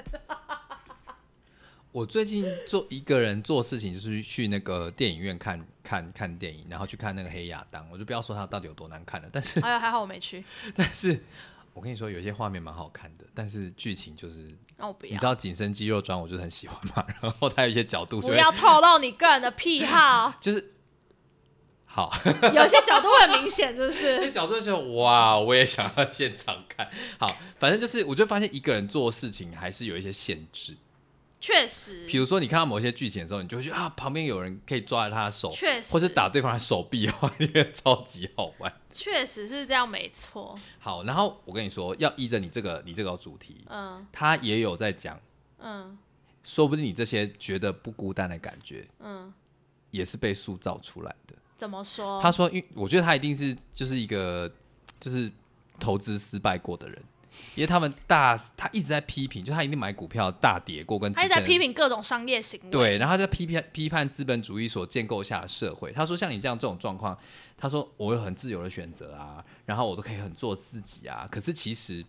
[1.91, 11.21] 我最近做一个人做事情，就是去那个电影院看看看电影，然后去看那个《黑亚当》，我就不要说它到底有多难看了，但是哎呀，还好我没去， 但是
[11.73, 14.39] 我跟你说，有些画面蛮好看的，但是剧情就是
[15.01, 15.19] 你知。
[15.19, 20.73] 道紧身肌肉装，我就很喜欢嘛， 然后它有一些角度就不要透露你个人的癖好， 就是
[21.85, 22.09] 好，
[22.53, 24.31] 有些角度很明显，是不这是？
[24.31, 26.89] 角度就哇，我也想要现场看。
[27.17, 30.73] 好，反正就是我就发现一个人做事情还是有一些限制。
[31.41, 38.71] 确实，比如说你看到某些剧情的时候，你就会觉得啊，旁边有人可以抓着他的手，确实，或是打对方的手臂的话，你觉得超级好玩。
[38.91, 40.57] 确实是这样，没错。
[40.77, 45.19] 好，然后我跟你说，要依着你这个你这个主题，嗯他也有在讲，
[45.57, 45.97] 嗯
[46.43, 49.33] 说不定你这些觉得不孤单的感觉，嗯，
[49.89, 51.35] 也是被塑造出来的。
[51.57, 52.21] 怎么说？
[52.21, 54.51] 他说，因为我觉得他一定是就是一个
[54.99, 55.31] 就是
[55.79, 57.03] 投资失败过的人，
[57.55, 62.69] 因为他们大他一直在批评，就他一定买股票大跌过，跟他一直在批评各种商业行为。
[62.69, 65.91] 对，然后他在批判批判资本主义所建构下的社会。
[65.91, 67.17] 他说，像你这样这种状况，
[67.57, 71.27] 他说我有很自由的选择啊，然后我都可以很做自己啊。
[71.31, 72.03] 可是其实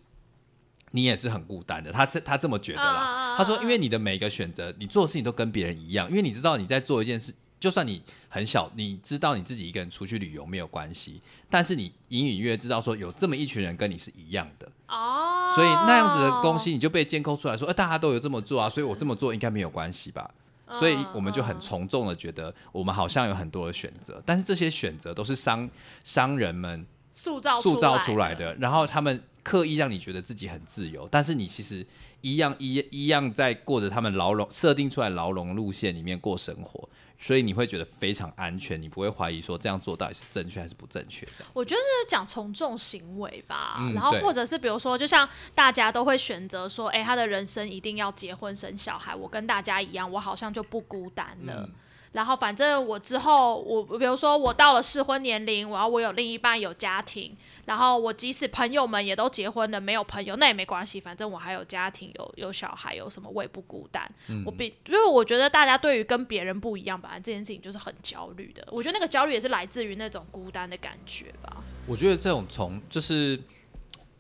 [0.91, 3.35] 你也是很孤单的，他这他这么觉得啦。
[3.35, 14.71] 啊他说，因为你的每一个选择，你做的事情都跟别人一样，因为你知道你在做一件事，就算你很小，你知道你自己一个人出去旅游没有关系，但是你隐隐约约知道说有这么一群人跟你是一样的。
[14.93, 20.31] 哦，所以那样子的东西你就被监控出来说，哎、大家都有这么做啊，所以我这么做应该没有关系吧？
[20.71, 25.69] 所以我们就很从众的觉得，我们好像有很多的选择，但是这些选择都是商
[26.05, 28.47] 商人们塑造塑造出来的。
[28.47, 31.87] 的，然后他们刻意让你觉得自己很自由，但是你其实
[32.23, 36.89] 一样一一样在过着他们牢笼设定出来牢笼路线里面过生活，
[37.23, 41.51] 所以你会觉得非常安全，你不会怀疑说这样做到底是正确还是不正确这样。
[41.55, 51.63] 我觉得是讲从众行为吧，嗯然后或者是比如说，就像大家都会选择说，哎、他的人生一定要结婚生小孩，我跟大家一样，我好像就不孤单了。
[51.63, 51.73] 嗯
[52.13, 64.07] 然后反正我之后，我比如说我到了适婚年龄，然后我有另一半有家庭，然后我即使朋友们也都结婚了，没有朋友那也没关系，反正我还有家庭，有有小孩，有什么我也不孤单。
[64.29, 68.63] 嗯我比因为我觉得大家对于跟别人不一样，本来这件事情就是很焦虑的。
[68.71, 71.65] 我觉得那个焦虑也是来自于那种孤单的感觉吧。
[71.87, 73.41] 我觉得这种从就是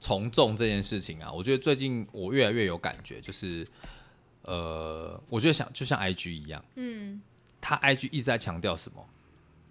[0.00, 3.66] 从众这件事情啊，我觉得最近我越来越有感觉，就是
[4.42, 7.20] 呃，我觉得像就像 IG 一样，嗯
[7.62, 9.03] 他 IG 一直在强调什么？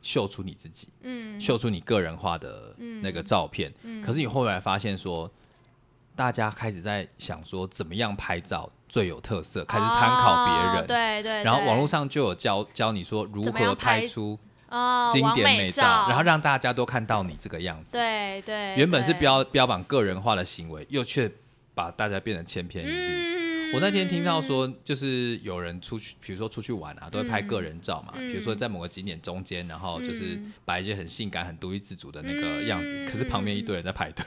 [0.01, 3.71] 秀出你自己，嗯秀出你个人化的那个照片。
[3.83, 5.29] 嗯可是你后来发现说，
[6.15, 10.83] 大家开始在想说，怎么样拍照最有特色，开始参考别人。
[10.83, 17.91] 哦对对然后网络上上就有教教你说如何拍拍出啊经典美美照，然后让大家都看到你这个样子。
[17.91, 21.31] 对对原本是标标榜个人化的行为，又却
[21.75, 22.95] 把大家变得千篇一律。
[22.95, 23.30] 嗯
[23.73, 28.13] 我那天听到说，就是有人出去，比如说出去玩啊，都会拍嗯个人照嘛。
[28.17, 34.25] 嗯比如说在某个景点中间，然后就是嗯摆一些很性感、很独立自主的那个样子，嗯可是旁边一堆人在排队。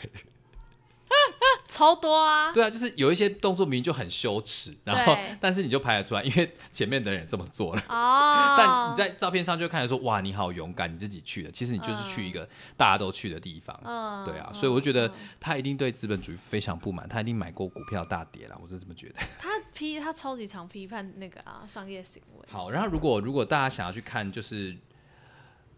[1.74, 7.82] 超多啊，对啊，就是有一些动作明明就很羞耻，然后但是你就拍得出来，因为前面的人也这么做了。
[7.88, 11.50] 哦， 但你在照片上就看着说，哇，你好勇敢，你自己去的。
[11.50, 13.76] 其实你就是去一个大家都去的地方。
[13.84, 19.14] 嗯对啊，所以我觉得嗯他一定对资本主义非常不满，他一定买过股票大跌了，我是这么觉得。
[19.40, 24.76] 他批他超级常批判那个啊商业行为， 好，然后如果如果大家想要去看，就是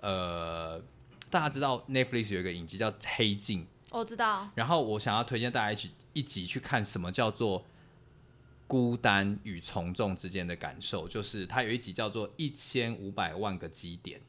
[0.00, 0.78] 呃，
[1.30, 7.64] 大家知道 Netflix 有一个影集叫《黑镜》，我知道，然后我想要推荐大家一起一集去看什么叫做
[8.66, 14.20] 孤单与从众之间的感受，就是它有一集叫做一千五百万个基点，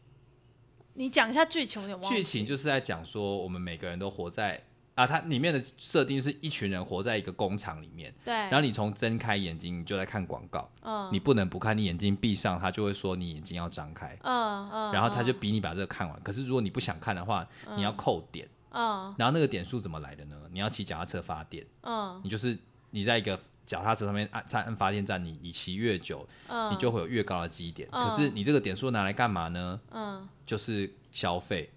[0.93, 4.63] 你讲一下剧情，我有点忘剧情就是在讲说我们每个人都活在。
[4.98, 14.17] 啊，它里面的设定是一群人活在一个工厂里面，对，然后你从睁开眼睛，你就在看广告，嗯你不能不看，你眼睛闭上，他就会说你眼睛要张开。
[14.24, 16.20] 嗯嗯，然后他就嗯逼你把这个看完。
[16.24, 18.48] 可是如果你不想看的话，你要扣点。
[18.48, 18.50] 嗯
[19.18, 20.36] 然后那个点数怎么来的呢？
[20.52, 22.58] 你要骑脚踏车发电，嗯你就是
[22.92, 27.88] 你在一个脚踏车上面按按按发电站，你你骑越久，嗯，你就会有越高的基点。
[27.92, 29.80] 嗯可是你这个点数拿来干嘛呢？
[29.92, 31.70] 嗯就是消费，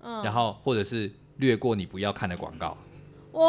[0.00, 2.76] 嗯，然后或者是略过你不要看的广告。
[3.32, 3.42] 哇，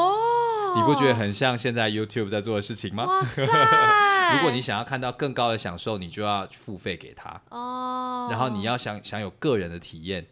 [0.76, 3.06] 你不觉得很像现在 YouTube 在做的事情吗？
[3.06, 3.46] 哇塞？
[4.36, 7.40] 如果你想要看到更高的享受，你就要付费给他。
[7.50, 10.26] 哦，然后你要想想有个人的体验，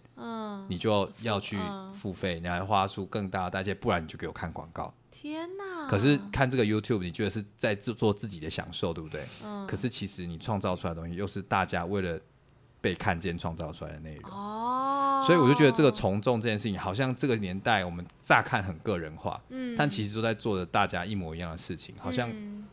[0.62, 4.94] 嗯，你就要去嗯付费，你还花出更大的代价，不然你就给我看广告。
[5.12, 5.88] 天哪！
[5.88, 9.26] 可是看这个 YouTube，你觉得是在做做自己的享受，对不对？
[9.44, 12.20] 嗯可是其实你创造出来的东西，又是大家为了
[12.82, 14.32] 被看见创造出来的内容。
[14.32, 22.66] 哦，所以我就觉得这个从众这件事情，好像这个年代我们乍看很个人化，嗯，但其实都在做的大家一模一样的事情，好像嗯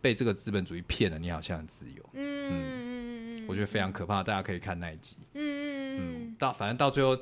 [0.00, 2.10] 被这个资本主义骗了，你好像很自由。
[2.12, 5.16] 嗯嗯嗯，我觉得非常可怕，大家可以看那一集。
[5.32, 5.45] 嗯
[5.98, 6.36] 嗯。
[6.38, 7.18] 到反正到最后，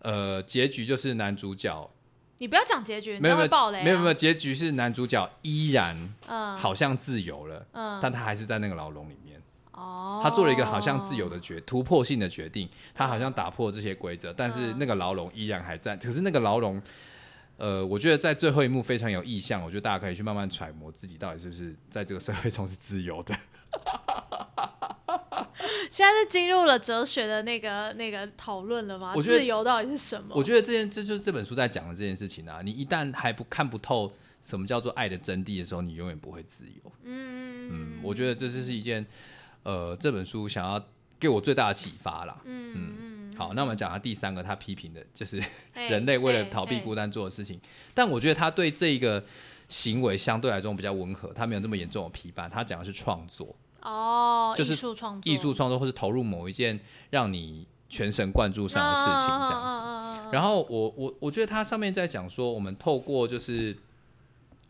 [0.00, 1.90] 呃，结局就是男主角。
[2.38, 9.40] 你不要讲结局，没有没有没有没有，结局是男主角依然嗯，好像自由了，嗯，但他还是在那个牢笼里面。
[9.70, 15.96] 哦，他做了一个好像自由的决突破性的决定，他好像打破这些规则，但是那个牢笼依然还在。
[15.96, 16.82] 可是那个牢笼
[17.56, 23.32] 呃，我觉得在最后一幕非常有意向，我觉得大家可以去慢慢揣摩自己到底是不是在这个社会中是自由的。
[25.94, 29.12] 现在是进入了哲学的那个那个讨论了吗？
[29.14, 30.34] 我觉得自由到底是什么？
[30.34, 32.60] 我觉得这件这就是这本书在讲的这件事情啊。
[32.64, 36.92] 你一旦还不看不透什么叫做爱的真谛的时候，你永远不会自由。
[37.04, 39.06] 嗯嗯，我觉得这就是一件
[39.62, 40.84] 呃这本书想要
[41.20, 42.40] 给我最大的启发啦。
[42.44, 45.40] 嗯嗯，好，那我们讲下第三个，他批评的就是
[45.74, 47.60] 人类为了逃避孤单做的事情。
[47.94, 49.24] 但我觉得他对这一个
[49.68, 52.50] 行为相对来说比较温和，他没有那么严重的批判。
[52.50, 53.54] 他讲的是创作、
[53.84, 56.80] 哦，就是艺术创作，艺术创作，或是投入某一件
[57.10, 59.62] 让你全神贯注上的事情这样
[60.12, 60.18] 子。
[60.18, 63.76] 样然后我我我觉得他上面在讲说，我们透过就是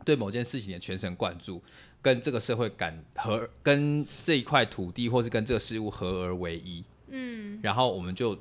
[0.04, 1.62] 对某件事情的全神贯注，
[2.02, 7.58] 跟这个社会感合，跟这一块土地或是跟这个事物合而为一，嗯。
[7.62, 8.36] 然后我们就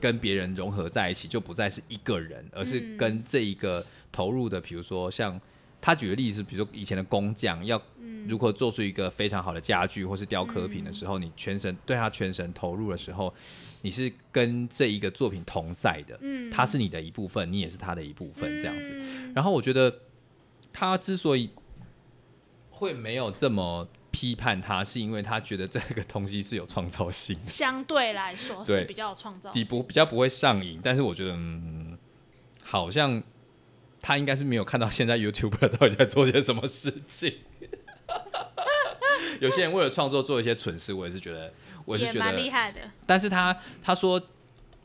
[0.00, 2.96] 跟别人融合在一起，就不再是一个人，而是嗯。
[2.96, 5.38] 跟这一个投入的，比如说像
[5.82, 13.32] 他举的例子，比如说以前的工匠要嗯如何做出一个非常好的家具或是雕刻品的时候，你全神对他全神投入的时候，
[13.82, 18.92] 你是跟这一个作品同在的，嗯他是你的一部分，你也是他的一部分，这样子。
[18.94, 20.00] 嗯然后我觉得
[20.72, 21.50] 他之所以
[22.70, 27.50] 会没有这么批判他，是因为他觉得这个东西是有创造性的。
[27.50, 29.68] 相对来说对是比较有创造底性。
[29.68, 31.96] 部比较不会上瘾，但是我觉得，嗯，
[32.62, 33.22] 好像
[34.02, 37.36] 他应该是没有看到现在 YouTuber 到底在做些什么事情。
[39.40, 41.52] 有些人为了创作做一些蠢事，我也是觉得，
[41.84, 44.20] 我是觉得，蛮厉害的，但是他他说，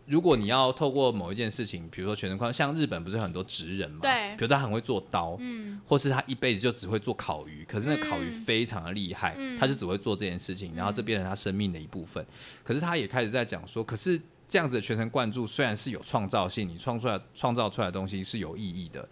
[0.05, 4.35] 如果你要透过某一件事情，比如说全身框，像日本不是很多职人嘛，对。
[4.37, 5.79] 比如他很会做刀，嗯。
[5.85, 9.57] 或是他一辈子就只会做烤鱼，可是那烤鱼嗯非常的厉害，嗯。
[9.59, 12.25] 他就只会做这件事情，然后这变成他生命的一部分。
[12.63, 19.07] 可是他也开始在讲说，可是这样子的全神贯注虽然是有创造性，你创出来创造出来的东西是有意义的，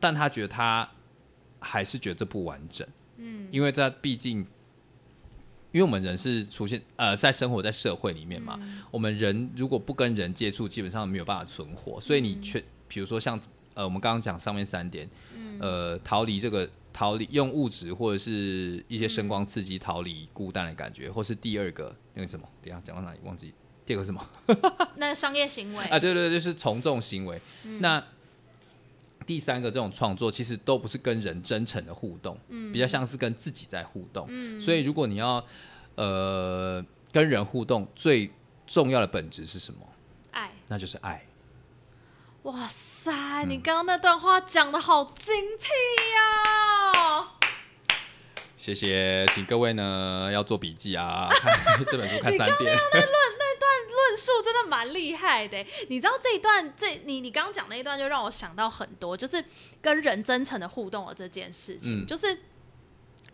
[0.00, 0.88] 但他觉得他
[1.60, 2.86] 还是觉得这不完整，
[3.20, 4.46] 嗯因为在毕竟。
[5.72, 12.00] 因为我们人是出现呃在生活在社会里面嘛，嗯我们人如果不跟人接触，基本上没有办法存活。
[12.00, 13.40] 所以你嗯却比如说像
[13.74, 23.54] 呃我们刚刚讲上面三点，嗯呃逃离这个逃离用物质或者是一些声嗯光刺激逃离孤单的感觉，或是第二个那个什么，等下讲到哪里忘记，
[23.86, 24.28] 第二个什么
[24.98, 26.00] 那商业行为啊？
[26.00, 27.40] 对对对，就是从众行为。
[27.62, 28.04] 嗯那
[29.26, 34.26] 第三个这种创作其实都不是跟人真诚的互动，嗯比较像是跟自己在互动。
[34.28, 35.44] 嗯所以如果你要
[35.94, 38.30] 呃跟人互动，最
[38.66, 39.80] 重要的本质是什么？
[40.32, 41.24] 爱，那就是爱。
[42.44, 43.12] 哇塞，
[43.44, 45.66] 嗯你刚刚那段话讲的好精辟
[46.14, 47.28] 呀！
[48.56, 52.76] 谢谢，请各位呢要做笔记啊，看 这本书看三遍。
[54.10, 59.42] 论述真的蛮厉害的欸，你知道这一段，这你你刚刚讲那一段就让我想到很多，就是
[59.80, 62.38] 跟人真诚的互动的这件事情，嗯就是。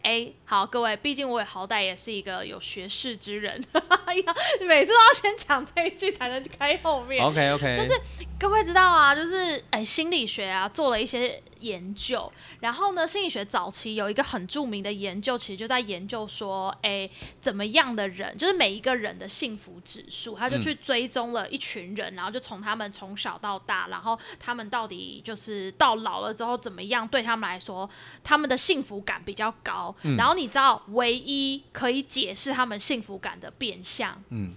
[0.03, 7.25] 哎，好，各位，毕竟我也好歹也是一个有学识之人，要 每次都要先讲这一句才能开后面。
[7.25, 8.01] OK OK，就是
[8.39, 17.09] 各位知道啊，就是哎，心理学啊做了一些研究，然后呢，心理学早期有一个很著名的研究，其实就在研究说，哎，
[17.41, 27.89] 怎么样的人，就是每一个人的幸福指数，他就去追踪了一群人，然后就从他们从小到大，然后他们到底就是到老了之后怎么样，对他们来说，
[28.23, 29.95] 他们的幸福感比较高。
[30.17, 34.55] 然后你知道，唯一可以解释他们幸福感的变相，嗯，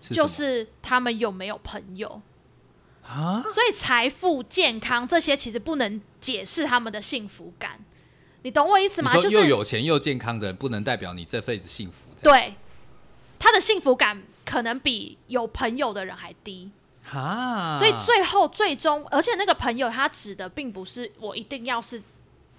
[0.00, 2.20] 是就是他们有没有朋友。
[3.06, 7.78] 啊，所以财富、健康这些其实不能解释他们的幸福感，
[8.42, 9.14] 你懂我意思吗？
[9.14, 11.94] 就是又有钱又健康的人，不能代表你这辈子幸福。
[12.22, 12.54] 对
[13.38, 16.70] 他的幸福感可能比有朋友的人还低，
[17.04, 22.02] 哈，所以最后最终，而且那个朋友他指的并不是我一定要是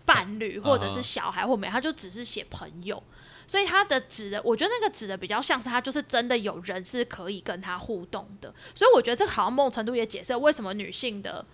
[0.06, 3.02] 伴侣或者是小孩或没，他就只是写朋友。
[3.48, 11.46] 所以他的指的，我觉得那个指的比较像是他就是真的有人是可以跟他互动的，所以我觉得这个好像某种程度也解释了为什么女性的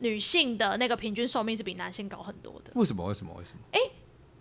[0.00, 3.04] 女性的那个平均寿命是比男性高很多的，为什么？
[3.06, 3.32] 为什么？
[3.38, 3.58] 为什么？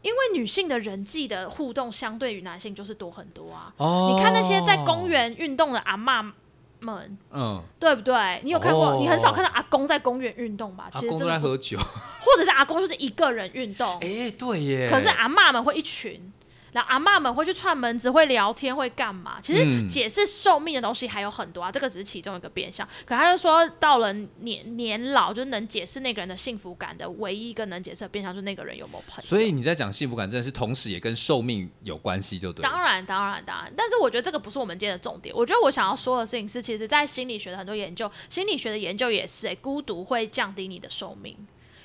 [0.04, 3.74] 因为女性的人际的互动相对于男性就是多很多啊。
[3.78, 6.32] 哦你看那些在公，园运动的阿嬷
[6.80, 8.40] 们，嗯，对不对？
[8.44, 8.92] 你有看过？
[8.92, 10.88] 哦你很少看到阿公在公园运动吧？
[10.94, 11.78] 其阿公实真的是都在喝酒。
[11.80, 14.88] 或者是阿公就是一个人运动， 哎，对耶。
[14.90, 16.32] 可是阿嬷们会一群。
[16.78, 19.40] 然后阿嬷们会去串门子，会聊天，会干嘛？
[19.42, 22.88] 其实嗯解释寿命的东西还有很多啊，这个只是其中一个变相。
[23.04, 29.28] 可他就说，到了年年老，就是能解释那个人的幸福感的唯一一个能解释的变相，就是那个人有没有朋友。
[29.28, 32.62] 所以你在讲幸福感，真的是同时也跟寿命有关系，就对。
[32.62, 35.36] 当然，当然，当然，但是我觉得这个不是我们今天的重点。
[35.36, 41.36] 我觉得我想要说的事情是，其实，在心理学的很多研究，心理学的研究也是、欸，孤独会降低你的寿命。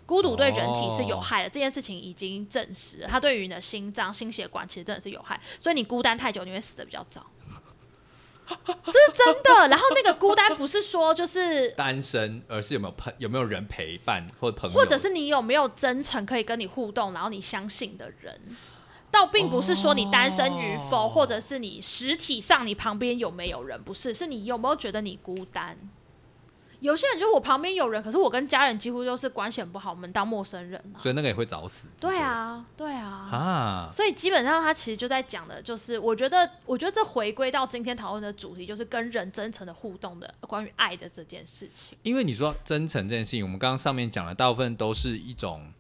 [0.04, 7.24] 孤独对人体是有害的，这件事情已经证实了，它对于你的心脏、心血管其实真的是有害，所以你孤单太久，你会死的比较早。
[8.46, 9.68] 这是真的。
[9.68, 18.40] 然后那个孤单不是说就是，单身，而是有没有朋有没有人陪伴或者朋友，或者是你有没有真诚可以跟你互动，然后你相信的人。
[19.10, 25.78] 倒并不是说你单身与否，哦或者是你实体上你旁边有没有人，不是，是你有没有觉得你孤单。
[26.82, 30.98] 有些人就我旁边有人，可是我跟家人几乎就是关系很不好，我们当陌生人啊。
[30.98, 31.88] 所以那个也会早死。
[32.00, 33.08] 对啊，对啊。
[33.30, 41.96] 啊，所以基本上，他其实就在讲的，就是我觉得，我觉得这回归到今天讨论的主题，就是跟人真诚的互动的关于爱的这件事情。
[42.02, 45.72] 因为你说真诚这件事情，我们刚刚上面讲的大部分都是一种，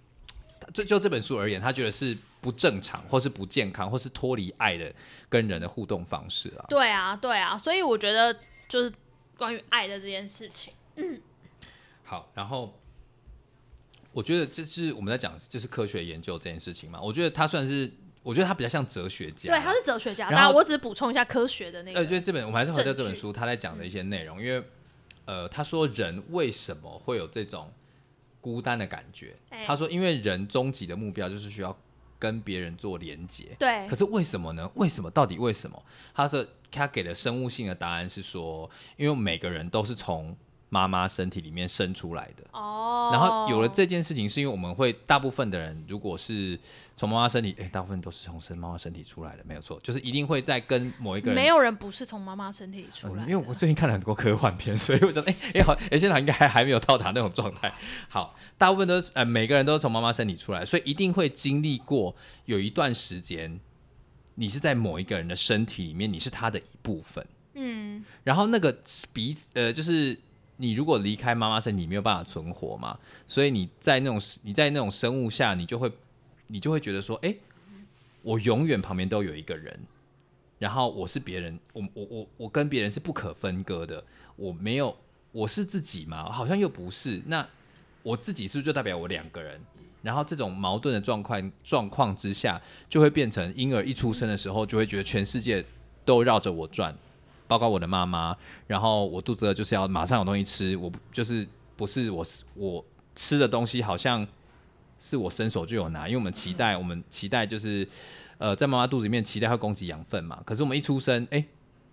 [0.72, 4.92] 就就这本书而言，他觉得是不正常，或是不健康，或是脱离爱的
[5.28, 6.64] 跟人的互动方式啊。
[6.68, 8.32] 对啊，对啊，所以我觉得
[8.68, 8.92] 就是
[9.36, 10.72] 关于爱的这件事情。
[12.02, 12.78] 好，然后
[14.12, 17.00] 我觉得这是我们在讲就是科学研究这件事情嘛。
[17.00, 17.90] 我觉得他算是，
[18.22, 19.50] 我觉得他比较像哲学家。
[19.50, 22.10] 对，他是哲学家，然后我只是补充一下科学的那个呃，个。
[22.10, 24.62] 就这本我们还是回到这本书他在讲的一些内容，因为
[25.24, 27.72] 呃，他说人为什么会有这种
[28.40, 29.34] 孤单的感觉？
[29.48, 31.74] 哎他说，因为人终极的目标就是需要
[32.18, 33.56] 跟别人做连接。
[33.58, 34.70] 对可是为什么呢？
[34.74, 35.10] 为什么？
[35.10, 35.82] 到底为什么？
[36.12, 40.36] 他是他给的生物性的答案是说，因为每个人都是从
[40.72, 42.42] 妈妈身体里面生出来的。
[42.52, 46.58] 哦，然后有了这件事情，是因为我们会大部分的人，如果是
[46.96, 57.70] 从妈妈身体，哎、大部分都是从生妈妈身体出来的，没有错，就是一定会在跟某一个人没有人不是从妈妈身体里出来、嗯因为我最近看了很多科幻片，所以我觉得，哎、哎、好，哎、现在应该还还没有到达那种状态。
[58.08, 62.16] 好，大部分都是呃，每个人都是从妈妈身体出来，所以一定会经历过
[62.46, 63.60] 有一段时间，
[64.36, 67.22] 你是在某一个人的身体里面，你是他的一部分。
[67.54, 68.74] 嗯，然后那个
[69.12, 70.18] 彼此呃，就是
[70.62, 72.96] 你如果离开妈妈身，你没有办法存活嘛，
[73.26, 75.90] 所以你在那种你在那种生物下，你就会
[76.46, 77.34] 你就会觉得说，哎、
[78.22, 79.76] 我永远旁边都有一个人，
[80.60, 84.04] 然后我是别人，我我我我跟别人是不可分割的，
[84.36, 84.96] 我没有
[85.32, 87.44] 我是自己嘛，好像又不是，那
[88.04, 89.60] 我自己是不是就代表我两个人？
[90.02, 95.64] 然后这种矛盾的状况状况之下，就会变成婴儿一出生的时候，就会觉得全世界
[96.04, 96.96] 都绕着我转，
[97.52, 98.36] 包括我的妈妈。
[98.66, 101.46] 然后我肚子饿就是要马上有东西吃，我就是
[101.76, 102.24] 不是我
[102.54, 102.84] 我
[103.14, 104.26] 吃的东西好像
[104.98, 107.86] 是我伸手就有拿，因为我们期待我们期待就是
[108.38, 110.40] 呃在妈妈肚子里面期待会供给养分嘛。
[110.46, 111.44] 可是我们一出生，哎、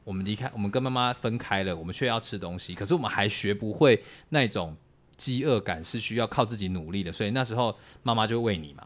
[0.04, 4.76] 我们离开，我们跟妈妈分开了，我们却要吃东西，可是我们还学不会那种
[5.18, 8.86] 饥饿感是需要靠自己努力的，所以那时候妈妈就会喂你嘛。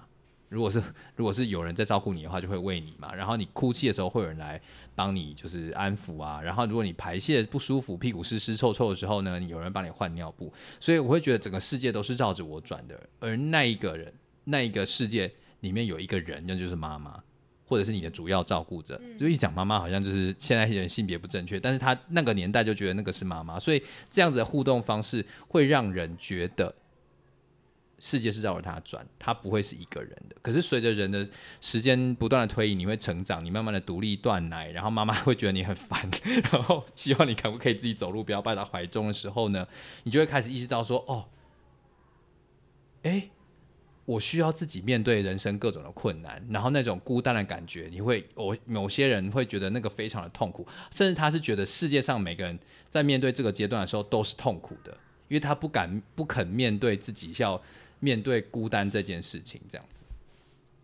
[0.54, 0.82] 如果是
[1.18, 3.14] 如果是有人在照顾你的话，就会喂你嘛。
[3.14, 4.62] 然后你哭泣的时候，会有人来
[4.95, 6.39] 帮你就是安抚啊。
[6.41, 10.54] 然后如果你排泄不舒服、屁股湿湿臭臭的时候呢，你有人帮你换尿布。
[10.80, 15.32] 所以我会觉得整个世界都是绕着我转的，而那一个人、那一个世界
[15.62, 17.22] 里面有一个人，那就是妈妈。
[17.66, 23.82] 或者是你的主要照顾者，就一讲妈妈好像就是现在人性别不正确，但是他那个年代就觉得那个是妈妈，所以
[24.12, 26.72] 这样子的互动方式会让人觉得
[28.06, 30.36] 世界是绕着他转，他不会是一个人的。
[30.41, 31.26] 可是随着人的
[31.62, 36.06] 时间不断的推移，你会成长，你慢慢的独立断奶，然后妈妈会觉得你很烦，
[36.51, 39.66] 然后希望你可不可以自己走路，不要抱到怀中的时候呢，
[40.04, 41.30] 你就会开始意识到说，哦，
[43.04, 43.30] 哎、
[44.04, 54.91] 我需要自己面对人生各种的困难，然后那种孤单的感觉，你会，我某些人会觉得那个非常的痛苦，甚至他是觉得世界上每个人在面对这个阶段的时候都是痛苦的，
[55.30, 57.62] 因为他不敢不肯面对自己要
[58.04, 60.04] 面对孤单这件事情，这样子。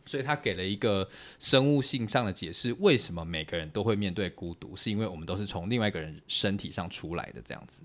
[0.05, 1.07] 所以他给了一个
[1.37, 7.81] 生物性上的解释，为什么每个人都会面对孤独，是因为我们都是从另外一个人身体上出来的这样子。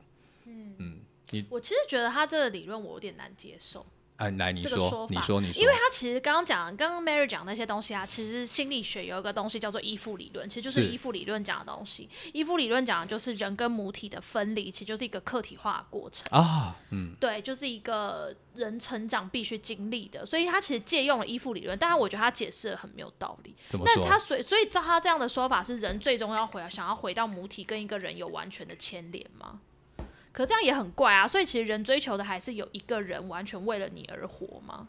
[0.47, 3.85] 嗯嗯我其实觉得他这个理论我有点难接受。
[4.17, 12.09] 啊，来你这个说，你说，你说，因为他其实刚刚讲，刚刚 Mary 讲那些东西啊，其实心理学有一个东西叫做依附理论，其实就是是依附理论讲的东西。
[12.33, 16.25] 依附理论讲的就是人跟母体的分离，其实就是一个客体化的过程。
[16.31, 23.53] 啊，嗯，对，就是一个人成长必须经历的，所以他其实借用了依附理论，但是我觉得他解释的很没有道理。
[23.69, 23.97] 怎么说？
[23.97, 29.59] 那他所以所以照他这样的说法，是人最终要回想要回到母体跟一个人有完全的牵连吗？
[30.35, 31.26] 可这样也很怪啊！
[31.26, 34.89] 所以其实人追求的还是有一个人完全为了你而活吗？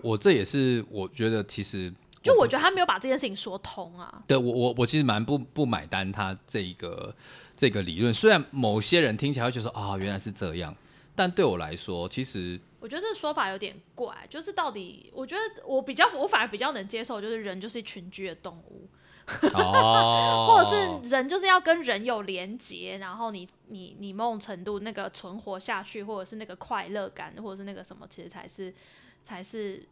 [0.00, 1.92] 我这也是我觉得其实
[2.22, 4.22] 就我觉得他没有把这件事情说通啊。
[4.26, 7.14] 对我我我其实蛮不不买单他这一个
[7.54, 10.74] 这个理论，虽然某些人听起来会觉得说啊原来是这样，
[11.14, 18.88] 但对我来说，其实我觉得这个说法有点怪，就是到底，我觉得我比较，我反而比较能接受，就是人就是群居的动物，
[19.54, 28.72] 哦， 或者是人就是要跟人有连结，然后你你你某种程度那个存活下去，或者是那个快乐感，或者是那个什么，其实才是
[29.22, 29.86] 才是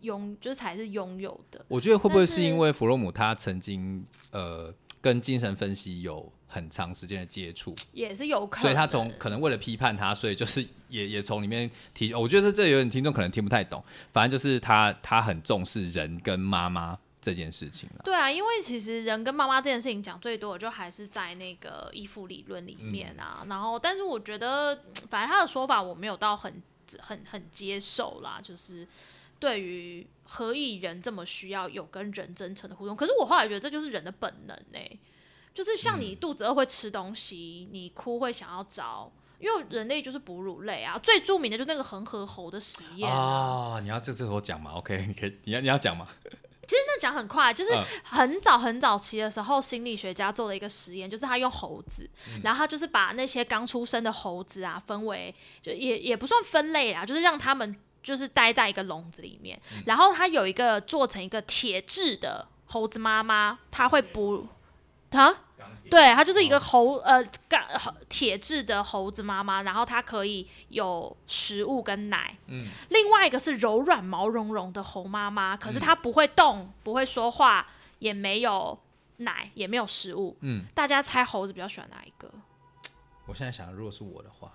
[0.00, 1.64] 拥，就是才是拥有的。
[1.68, 18.02] 我觉得会不会是是因为弗洛姆他曾经呃跟精神分析有很长时间的接触，也是有可能，所以他从可能为了批判他，所以就是也也从里面提，我觉得这有点听众可能听不太懂，反正就是他他很重视人跟妈妈这件事情了。
[18.04, 23.44] 对啊，因为其实人跟妈妈这件事情讲最多的，就还是在那个依附理论里面啊。
[23.48, 26.62] 然后，但是我觉得，嗯反正他的说法我没有到很
[26.98, 28.86] 很很接受啦，就是
[29.38, 32.96] 对于何以人这么需要有跟人真诚的互动。
[32.96, 35.00] 可是我后来觉得这就是人的本能呢、
[35.54, 39.12] 就是像你肚子饿会吃东西，你哭会想要找。
[39.40, 45.96] 因为人类就是哺乳类啊，最著名的就是那个恒河猴的实验啊，啊，你要这这时候讲吗？OK，你可以，你要你要讲
[46.76, 46.82] 吗？
[46.86, 64.46] 那讲很快，就是嗯很早很早期的时候，心理学家做了一个实验，就是他用猴子，嗯然后他就是把那些刚出生的猴子啊，分为就也也不算分类啦，就是让他们就是待在一个笼子里面，嗯然后他有一个做成一个铁质的猴子妈妈，他会哺
[65.12, 65.44] 啊。
[65.90, 67.60] 对，它就是一个猴、呃钢
[68.08, 72.36] 铁质的猴子妈妈，然后它可以有食物跟奶。
[72.46, 77.66] 嗯，另外一个是柔软毛茸茸的猴妈妈，可是它不会动，不会说话，
[77.98, 78.78] 也没有
[79.18, 80.36] 奶，也没有食物。
[80.40, 82.30] 嗯，大家猜猴子比较喜欢哪一个？
[83.26, 84.52] 我现在想，如果是我的话，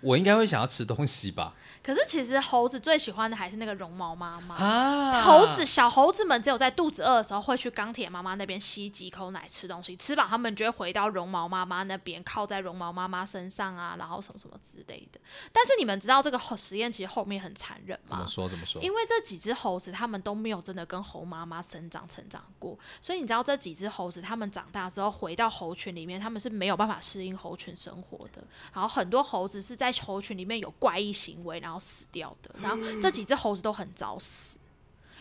[0.00, 1.54] 我应该会想要吃东西吧？
[1.82, 4.54] 可是其实猴子最喜欢的还是那个绒毛妈妈。
[4.56, 15.20] 啊猴子小猴子们只有在肚子饿的时候会去钢铁妈妈那边吸几口奶吃东西，吃饱他们就会回到绒毛妈妈那边，靠在绒毛妈妈身上啊，然后什么什么之类的。
[15.52, 18.26] 但是你们知道这个实验其实后面很残忍吗怎么？
[18.26, 18.82] 说怎么说？
[18.82, 28.44] 因为这几只猴子，它们都没有真的跟猴妈妈生长成长过，所以你知道这几只猴子，它们长大之后回到猴群里面，它们是没有办法适应猴群生活的。
[28.72, 32.54] 然后很多猴子是在猴群里面有怪异行为，然后死掉的。
[32.60, 34.58] 然后这几只猴子都很早死，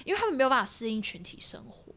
[0.03, 1.93] 因为他们没有办法适应群体生活。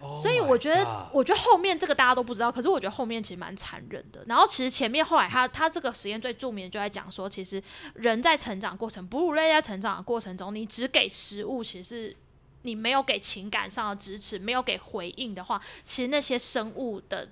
[0.00, 4.22] Oh 所以我觉得我觉得后面这个大家都不知道，可是我觉得后面其实蛮残忍的。
[4.28, 7.60] 然后其实前面后来他他这个实验最著名的就在讲说，其实
[7.94, 12.16] 人在成长过程，哺乳类在成长的过程中，你只给食物，其实是
[12.62, 17.28] 你没有给情感上的支持，没有给回应的话，其实那些生物的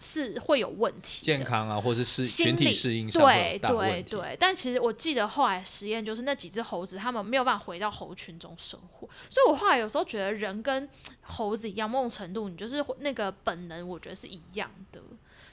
[0.00, 1.24] 是会有问题。
[1.24, 3.70] 健康啊，或是适心群体理适应上会对。
[3.70, 10.88] 对对，但其实我记得后来实验就是那几只猴子，它们没有办法回到猴群中生活，所以我后来有时候觉得人跟
[11.20, 15.00] 猴子一样，某种程度你就是那个本能，我觉得是一样的，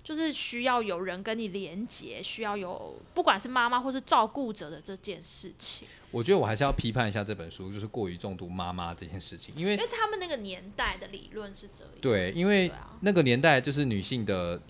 [0.08, 11.93] 就是需要有人跟你连接，需要有不管是妈妈或是照顾者的这件事情，我觉得我还是要批判一下这本书，就是过于重读妈妈这件事情，因为因为他们那个年代的理论是这样。
[11.99, 14.62] 对，因为那个年代就是女性的。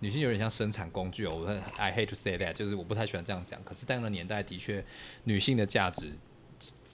[0.00, 3.62] 女性有点像生产工具哦，我很 I hate to say that，就是我不太喜欢这样讲。
[3.62, 4.84] 可是，在那个年代的确，
[5.22, 6.10] 女性的价值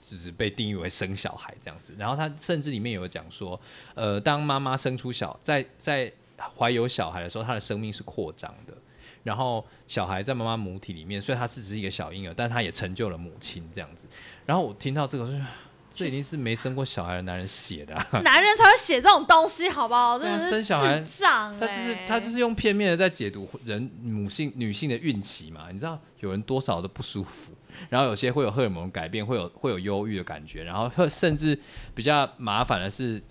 [0.07, 1.95] 只是被定义为生小孩这样子。
[1.97, 3.59] 然后，他甚至里面有讲说，
[3.95, 6.13] 呃，当妈妈生出小在在
[6.57, 8.73] 怀有小孩的时候，他的生命是扩张的。
[9.21, 14.07] 然后，小孩在妈妈母体里面，所以他是只是一个小婴儿，但他也成就了母亲这样子。
[14.45, 15.39] 然后我听到这个，说
[15.91, 18.21] 这已经是没生过小孩的男人写的、啊。
[18.23, 20.17] 男人才会写这种东西，好不好？
[20.17, 20.99] 对啊真的是生小孩、
[21.59, 27.51] 他就是欸他就是用片面的在解读人母性女性的孕期嘛，你知道有人多少的不舒服，
[27.89, 31.59] 然后有些会有荷尔蒙改变，会有会有忧郁的感觉，然后甚至
[31.93, 33.21] 比较麻烦的是，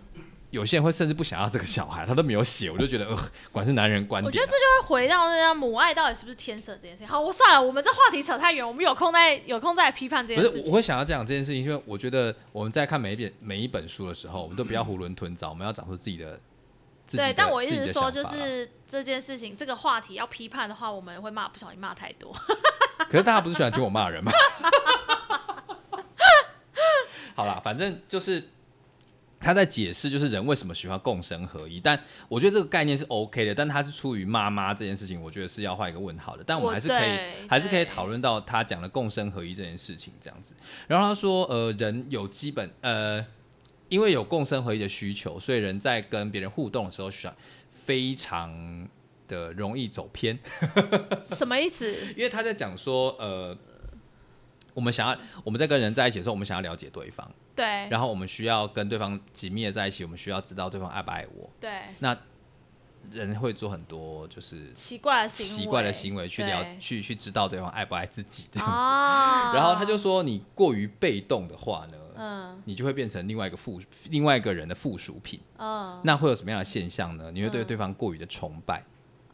[0.51, 3.19] 有些人会甚至不想要这个小孩，他都没有写，我就觉得呃，
[3.53, 7.09] 管是男人观点啊、我觉得这就会回到那样母爱到底是不是天生这件事情。
[7.09, 10.71] 好，我算了，我们这话题扯太远，我们有空再有空再来批判这，件事情。
[10.71, 16.41] 我会想要讲这件事情，因为我觉得我们在看每一本每一本书的时候，我们都不要囫囵吞枣，我们要找出自己的。
[17.11, 22.31] 对，但我一直说，就是这件事情，这个话题要批判的话，我们会骂，不小心骂太多。
[23.09, 24.31] 可是大家不是喜欢听我骂人吗？
[27.35, 28.51] 好啦，反正就是
[29.41, 31.79] 他在解释，就是人为什么喜欢共生合一。
[31.79, 36.43] 但我觉得这个概念是 OK 的，但他是出于妈妈这件事情，我觉得是要画一个问号的。
[36.45, 40.55] 但我们还是可以，还是可以讨论到他讲的共生合一这件事情这样子。
[40.87, 43.25] 然后他说，呃，人有基本呃，
[43.89, 47.35] 因为有共生合一的需求，所以人在跟别人互动的时候，需要
[47.71, 48.89] 非常
[49.29, 50.39] 的容易走偏。
[51.33, 51.95] 什么意思？
[52.17, 53.57] 因为他在讲说，呃，
[54.75, 61.51] 我们想要我们在跟人在一起的时候，我们想要了解对方，对，然后我们需要跟对方紧密的在一起，我们需要知道对方爱不爱我。
[61.61, 62.17] 对，那
[63.11, 68.75] 人会做很多就是奇怪的行为，奇怪的行为去了对去去知道对方爱不爱自己这样子。
[68.75, 75.41] 啊， 然后他就说，你过于被动的话呢，嗯你就会变成另外一个附另外一个人的附属品。
[75.59, 77.31] 嗯，那会有什么样的现象呢？
[77.33, 78.85] 你会对嗯对方过于的崇拜，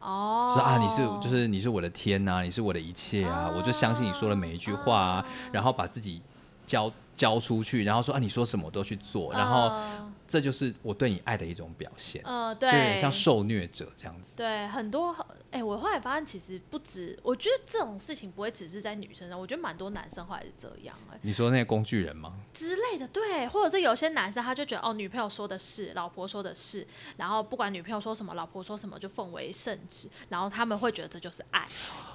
[0.04, 6.20] 哦，说啊，你是就是你是我的天呐、你是我的一切啊，我就相信你说的每一句话啊，然后把自己
[6.66, 14.36] 交交出去，然后说啊，你说什么我都去做，然后嗯这就是我对你爱的一种表现，嗯，就有点对，像受虐者这样子。
[14.36, 15.14] 对，很多
[15.50, 22.34] 哎、我后来发现其实不止，我觉得这种事情不会只是在女生上，我觉得蛮多男生后来是这样哎、你说那些工具人吗？
[22.52, 26.84] 之类的，对，或者是有些男生他就觉得哦，女朋友说的是，老婆说的是，
[27.18, 31.68] 然后不管女朋友说什么，老婆说什么就奉为圣旨，然后他们会觉得这就是爱。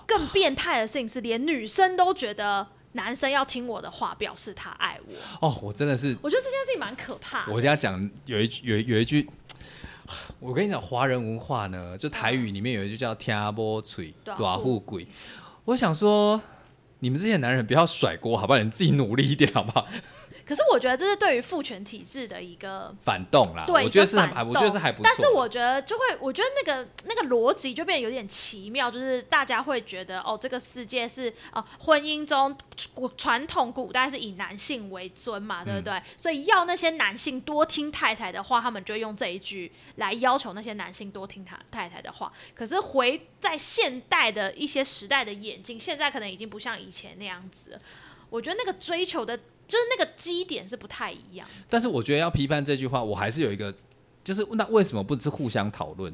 [0.05, 5.47] 更变态的事情是，连女生都觉得男生要听我的话，表示他爱我。
[5.47, 7.51] 哦，我真的是，我觉得这件事情蛮可怕的。
[7.51, 9.29] 我跟他讲有一句有有一句。
[10.39, 15.05] 我跟你讲，华人文化呢，就台语里面有一句叫“天波锤大大户富贵”。
[15.65, 16.41] 我想说，
[16.97, 18.57] 你们这些男人不要甩锅，好不好？
[18.57, 19.87] 你自己努力一点，好不好？
[20.49, 25.05] 可是我觉得这是对于父权体制的一个反动啦，对，我觉得是还，我觉得是还不错。
[25.05, 32.57] 但是我觉得就会，我觉得那个那个逻辑就变得有点奇妙，就是大家会觉得哦，这个世界是哦，婚姻中
[32.95, 36.03] 古传统古代是以男性为尊嘛，对不嗯对？
[36.17, 42.33] 所以要那些男性多听太太的话，他们就会用这一句来要求那些男性多听他太太的话。
[42.55, 47.79] 可是回在现代的一些时代的眼镜，现在可能已经不像以前那样子了。
[48.31, 49.39] 我觉得那个追求的，
[49.69, 51.47] 就是那个基点是不太一样。
[51.69, 53.73] 但是我觉得要批判这句话，我还是有一个，
[54.23, 56.13] 就是那为什么不是互相讨论？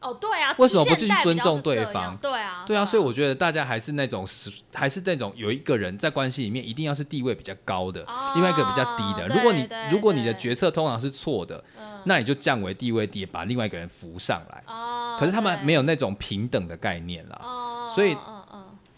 [0.00, 9.26] 哦，对啊，为什么不去现代比较尊重对方对啊，对啊，啊，所以我觉得大家还是那种是还是那种有一个人在关系里面一定要是地位比较高的，哦另外一个比较低的。
[9.28, 14.62] 如果你对如果你的决策通常是错的，嗯那你就降为地位低，把另外一个人扶上来。
[14.66, 17.40] 哦，可是他们没有那种平等的概念啦。
[17.42, 18.14] 哦，所以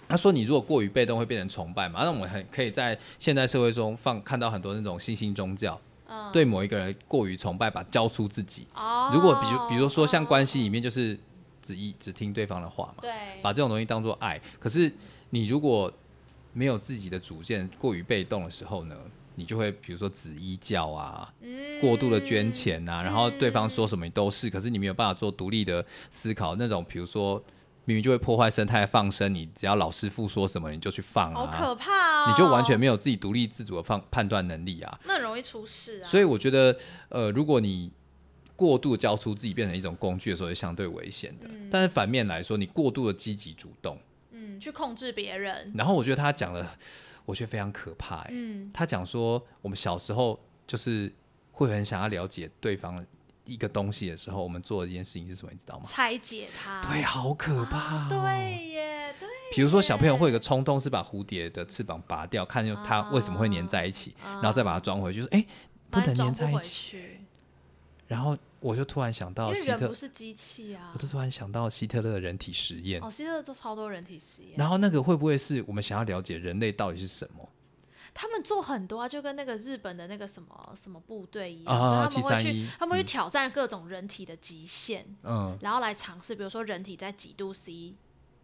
[0.09, 2.03] 他说你如果过于被动，会变成崇拜嘛？
[2.05, 8.67] 那我们很可以在现代社会中放看到很多那种新兴宗教，嗯，对某一个人过于崇拜，把交出自己。
[8.75, 11.19] 哦，如果比如比如说像关系里面就是
[11.61, 13.11] 只一只听对方的话嘛，对，
[13.43, 14.41] 把这种东西当做爱。
[14.59, 14.93] 可是
[15.31, 15.93] 你如果
[16.53, 18.97] 没有自己的主见，过于被动的时候呢，
[19.35, 27.43] 你就会比如说子衣教啊，嗯过度的捐钱呐、然后对方说什么你都是，可是你没有办法做独立的思考，那种比如说
[27.87, 35.01] 明明就会破坏生态放生，你只要老师傅说什么你就去放啊好啊，可怕哦，你就完全没有自己独立自主的放判断能力啊。
[35.07, 36.05] 那很容易出事啊。
[36.05, 36.77] 所以我觉得，
[37.09, 37.91] 呃，如果你
[38.57, 41.49] 过度交出自己变成一种工具的时候，是相对危险的。
[41.71, 43.99] 但是反面来说，你过度的积极主动，
[44.33, 46.67] 嗯，去控制别人，然后我觉得他讲的，
[47.25, 48.31] 我觉得非常可怕、欸。
[48.33, 51.13] 嗯他讲说，我们小时候就是
[51.53, 53.05] 会很想要了解对方
[53.47, 55.85] 一个东西的时候，我们做的一件事情是什么，你知道吗？
[55.87, 65.47] 拆解它，对，好可怕、哦对耶，对，比如说小朋友会有个冲动，是把蝴蝶的翅膀拔掉，看它啊为什么会粘在一起，啊然后再把它装回去，说哎、
[65.91, 66.99] 不能粘在一起。
[68.07, 70.99] 然后我就突然想到希特不，是机器啊我。
[70.99, 73.03] 就突然想到希特勒的人体实验。
[73.03, 77.49] 哦，希特勒做超多人体实验，然后那个会不会是我们想要了解人类到底是什么
[78.19, 82.07] 他们做很多啊，就跟那个日本的那个什么什么部队一样，啊？
[82.09, 87.95] 就他们会去他们会去嗯挑战各种人体的极限，嗯然后来尝试，比如说人体在几度 C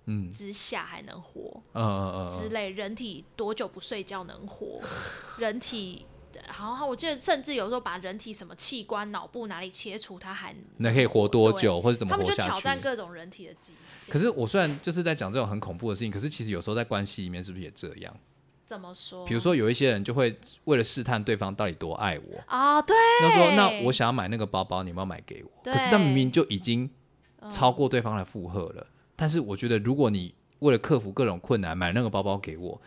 [0.05, 4.81] 嗯之下还能活嗯嗯嗯之类，人体多久不睡觉能活，
[5.39, 6.07] 人体。
[6.47, 12.49] 然后我记得，甚至有时候把人体什么器官、脑部哪里切除，它还那可以活多久，或者怎么他们活下去？
[12.49, 14.11] 就挑战各种人体的极限。
[14.11, 18.15] 可是我虽然就是在讲这种很恐怖的事情，可是其实有时候在关系里面是不是也这样？
[18.73, 19.27] 怎么说？
[19.27, 25.71] 比如说有一些人就会为了试探对方到底多爱我，啊，对，那说那我想要买那个包包，你要不要买给我？
[25.71, 26.89] 可是他明明就已经
[27.43, 28.87] 嗯超过对方的负荷了。
[29.15, 32.81] 但是我觉得，如果你为了克服各种困难买那个包包给我，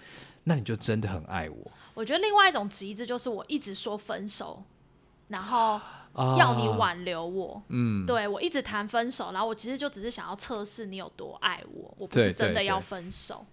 [0.45, 1.71] 那你就真的很爱我。
[1.93, 4.63] 我觉得另外一种极致就是我一直说分手，
[5.27, 5.79] 然后
[6.13, 7.61] 啊要你挽留我。
[7.69, 13.45] 嗯，对我一直谈分手，然后我其实就只是想要测试你有多爱我，我不是真的要分手。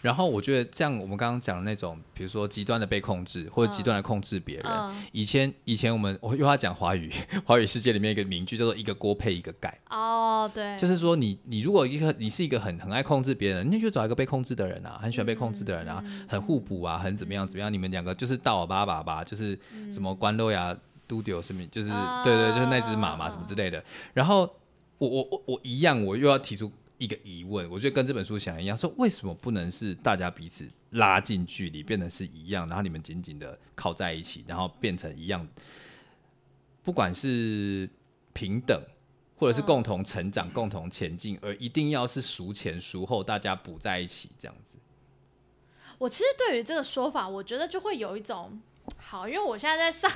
[0.00, 4.66] 然后我觉得这样，我们刚刚讲的那种，比如说极端的被控制，或者极端的控制别人。
[4.66, 7.12] 嗯，以前以前我们我又要讲华语，
[7.44, 19.58] 华语世界里面一个名句叫做“一个锅配一个盖”，哦，对，就是说你你如果一个你是一个很很爱控制别人，那就找一个被控制的人啊，很喜欢被控制的人啊，嗯很互补啊，很怎么样怎么样，你们两个就是大我爸爸吧，就是
[19.90, 20.76] 什么关洛呀、
[21.06, 23.82] 都丢什么，就是、啊对对，就是那只马嘛什么之类的。
[24.14, 24.40] 然后
[24.98, 26.70] 我我我我一样，我又要提出。
[27.02, 35.46] 一个疑问，我觉得跟这本书想一样，说为什么不能是大家彼此拉近距离，变得是一样，然后你们紧紧的靠在一起，然后变成一样，
[36.82, 37.88] 不管是
[38.32, 38.80] 平等。
[39.34, 44.78] 或者是共同成长、共同前进，而一定要是孰前孰后，大家补在一起这样子。
[45.98, 48.62] 我其实对于这个说法，我觉得就会有一种
[48.98, 50.08] 好，因为我现在在上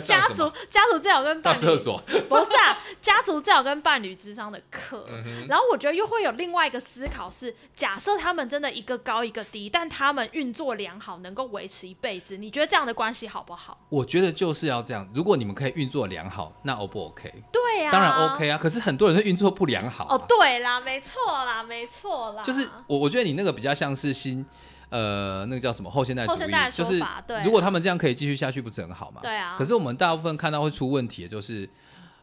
[0.00, 5.04] 家族家族治疗跟伴侣上厕所不是啊，家族治疗跟伴侣智商的课。
[5.08, 13.78] 嗯然后我觉得又会有另外一个思考是，假设他们真的一个高一个低，但他们运作良好，能够维持一辈子，你觉得这样的关系好不好？
[13.88, 15.08] 我觉得就是要这样。
[15.14, 17.32] 如果你们可以运作良好，那 O 不 OK？
[17.52, 18.56] 对呀、当然 OK 啊。
[18.56, 20.14] 可是很多人是运作不良好、啊。
[20.14, 24.46] 哦，对啦，没错啦，没错啦，就是我我觉得你那个比较像是新。
[24.94, 26.36] 呃，那个叫什么后现代主义？
[26.70, 29.20] 就是说法对啊如果他们这样可以继续下去，不是很好吗？
[29.20, 31.68] 对啊可是我们大部分看到会出问题的，就是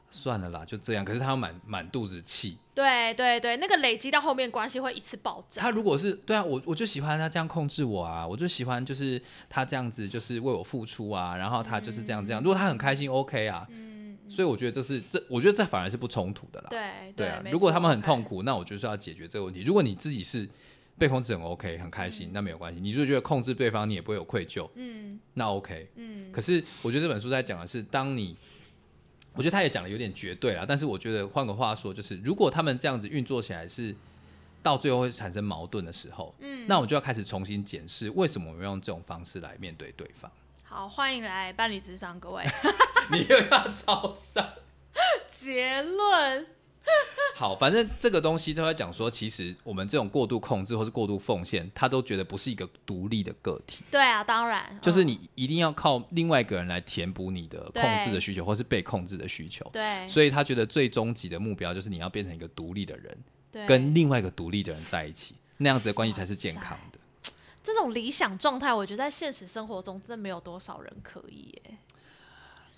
[0.09, 1.03] 算了啦，就这样。
[1.03, 2.57] 可是他满满肚子气。
[2.74, 5.61] 对对对，那个累积到后面关系会一次爆炸。
[5.61, 12.41] 他如果是对啊，我我就喜欢他这样控制我啊，我就喜欢就是他这样子就是为我付出啊，然后他就是这样这样。
[12.41, 13.67] 如果他很开心，OK 啊。
[13.69, 16.67] 嗯，所以我觉得这是这，我觉得这反而是不冲突的啦。
[16.69, 19.63] 对对啊，如果他们很痛，苦，那我就是要解决这个问题。
[19.63, 20.47] 如果你自己是
[20.97, 22.79] 被控制很 OK 很开心，那没有关系。
[22.79, 25.89] 你就觉得控制对方，你也不会有愧疚，嗯那 OK。
[25.95, 28.37] 嗯，可是我觉得这本书在讲的是，当你，
[29.33, 33.95] 我觉得他也讲的有点绝对啦，但是我觉得换个话说，就是如果他们这样子运作起来是
[34.61, 40.31] 到最后会产生矛盾的时候，嗯那我就要开始重新检视为什么我们用这种方式来面对对方。
[40.63, 42.45] 好，欢迎来伴侣时尚，各位。
[43.11, 44.47] 你又要招商？
[45.31, 46.45] 结论，
[47.34, 59.67] 好，反正这个东西都在讲说，其实我们这种过度控制或是过度奉献，他都觉得不是一个独立的个体，对啊，当然，嗯就是你一定要靠另外一个人来填补你的控制的需求，或是被控制的需求。
[59.73, 63.17] 对，所以他觉得最终极的目标就是你要变成一个独立的人，
[63.51, 66.99] 对跟另外一个独立的人在一起，那样子的关系才是健康的。
[67.63, 71.77] 这种理想状态，我觉得在现实生活中真的没有多少人可以耶。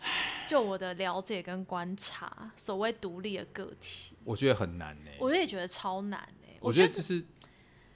[0.48, 6.58] 就我的了解跟观察，所谓独立的个体，我觉得很难呢、我也觉得超难哎。
[6.60, 7.26] 我觉觉得就是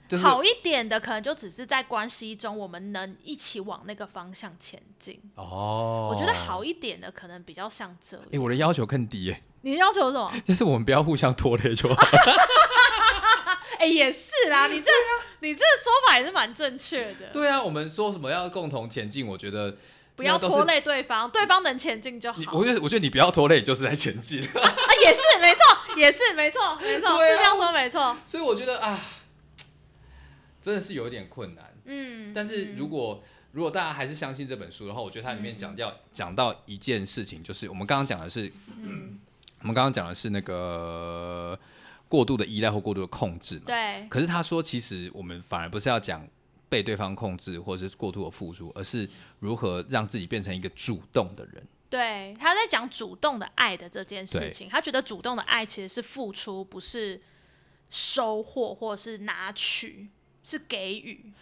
[0.08, 5.20] 就是好一点的，可能就只是在关系中，我们能一起往那个方向前进。
[5.34, 6.64] 哦，我觉得好。
[6.64, 8.42] 一点的，可能比较像这哎、样。
[8.42, 10.32] 我的要求更低耶、你的要求是什么？
[10.44, 11.96] 就是我们不要互相拖累就好。
[13.78, 14.90] 哎、也是啦，你这
[15.40, 17.28] 你这说法也是蛮正确的。
[17.32, 19.76] 对啊，我们说什么要共同前进，我觉得
[20.18, 22.40] 不要拖累对方，对方能前进就好。
[22.52, 24.42] 我觉得我觉得你不要拖累，就是在前进。
[24.52, 28.16] 啊，也是没错，也是没错，没错，啊是这样说没错。
[28.26, 28.98] 所以我觉得啊，
[30.60, 31.72] 真的是有一点困难。
[31.84, 39.20] 嗯，但是如果如果大家还是相信这本书的话，我觉得它里面讲掉讲到一件事情，就是我们刚刚讲的是，嗯
[39.60, 41.56] 我们刚刚讲的是那个
[42.08, 43.62] 过度的依赖或过度的控制嘛。
[43.66, 46.26] 对可是他说，其实我们反而不是要讲
[46.68, 49.08] 被对方控制或者是过度的付出，而是
[49.38, 51.66] 如何让自己变成一个主动的人。
[51.90, 57.20] 对，他在讲主动的爱的这件事情，他觉得主动的爱其实是付出，不是
[57.88, 60.08] 收获或是拿取，
[60.44, 61.32] 是给予。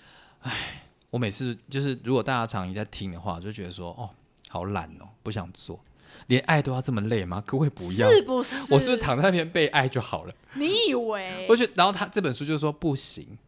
[0.43, 4.11] 唉我每次就是，如果大家长期在听的话，就觉得说，哦，
[4.49, 5.81] 好懒哦，不想做，
[6.27, 7.43] 连爱都要这么累吗？
[7.47, 8.11] 可不可以不要？
[8.11, 8.75] 是不是？
[8.75, 10.35] 我是不是躺在那边被爱就好了？
[10.55, 11.57] 你以为我？
[11.57, 13.39] 觉得，然后他这本书就说不行，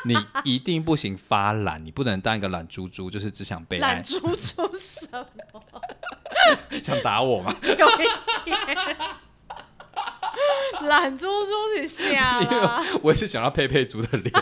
[0.04, 5.26] 你一定不行发懒，你不能当一个懒猪猪，就是只想被爱懒，猪猪什么？
[6.82, 7.54] 想打我吗？
[7.62, 8.96] 有一点。
[10.82, 12.68] 懒猪猪你瞎 因为，
[13.02, 14.32] 我也是想要佩佩猪的脸，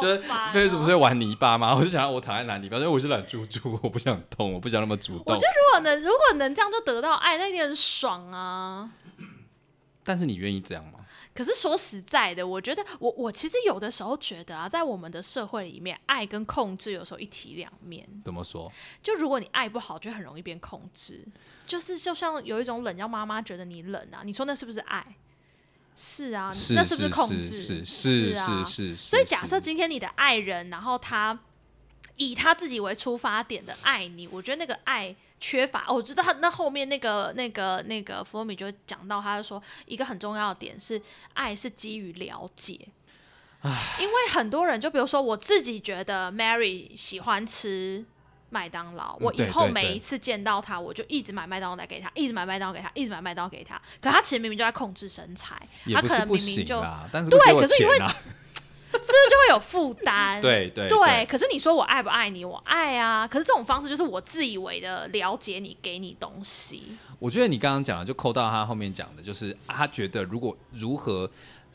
[0.00, 1.74] 就是佩佩猪不是会玩泥巴吗？
[1.74, 5.42] 我就想要我躺在蓝泥巴，因为我是懒猪猪，我不想动，我不想那么主动我觉。
[5.42, 8.88] 得如果能如果能这样就得到爱，那一定很爽啊。
[10.02, 11.00] 但是你愿意这样吗？
[11.34, 18.06] 可是说实在的，我觉得我我其实有的时候觉得啊，在我们的社会里面，爱跟控制有时候一体两面。
[18.24, 18.70] 怎么说？
[19.02, 21.24] 就如果你爱不好，就很容易变控制。
[21.66, 25.16] 就是就像有一种冷，让妈妈觉得你冷啊，你说那是不是爱？
[25.94, 27.42] 是啊，是那是不是控制？
[27.42, 28.96] 是是啊是是。
[28.96, 31.38] 所以假设今天你的爱人，然后他
[32.16, 35.84] 以他自己为出发点的爱你，我觉得那个爱缺乏。
[35.88, 41.00] 哦我知道他那后面那个那个那个弗洛米就讲到，他就说一个很重要的点是，
[41.34, 42.78] 爱是基于了解。
[43.98, 48.04] 因为很多人，就比如说我自己觉得 Mary 喜欢吃
[48.50, 53.80] 麦当劳，我以后每一次见到他，我就一直买麦当劳来给他，一直买麦当劳给他，一直买麦当劳给他。
[54.00, 55.56] 可他其实明明就在控制身材，
[55.92, 58.10] 他可能明明就，但是对可是你会钱啊。
[58.10, 58.41] 是
[58.98, 60.40] 不是就会有负担？
[60.40, 62.44] 对对对，可是你说我爱不爱你？
[62.44, 63.26] 我爱啊。
[63.26, 66.96] 可是这种方式就是我自以为的了解你，给你东西。
[67.18, 71.30] 我觉得你刚刚讲的就扣到他后面讲的，就是他觉得如果如何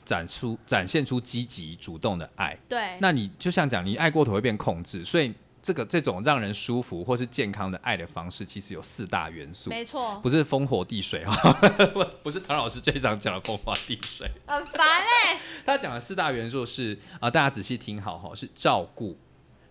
[0.05, 5.33] 展出展现出积极主动的爱，对，那你就像讲你爱过头会变控制，所以
[5.67, 14.31] 这个这种让人舒服或是健康的爱的方式，其实有四大元素，没错，不是风火地水哦， 不是唐老师最常讲的风火地水。
[14.45, 15.37] 很烦哎、
[15.67, 19.17] 他讲的四大元素是啊、大家仔细听好哈，是照顾、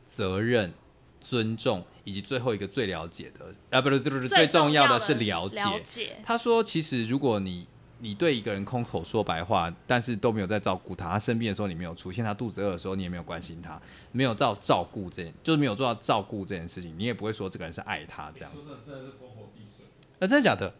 [0.07, 0.75] 责任、
[1.19, 5.57] 尊重，以及最后一个最了解的啊，不是不是不是最重要的是了解。
[5.61, 7.67] 了解，他说，其实如果你
[7.99, 13.81] 你对一个人空口说白话，但是都没有在照顾他，他生病的时候你没有出现，他肚子饿的时候你也没有关心他，
[14.13, 18.53] 没有照照顾这件，就是没有做到照顾这件事情，你也不会说这个人是爱他这样。
[18.53, 19.87] 说真的，真的是烽火地水。
[20.19, 20.75] 那、真的假的？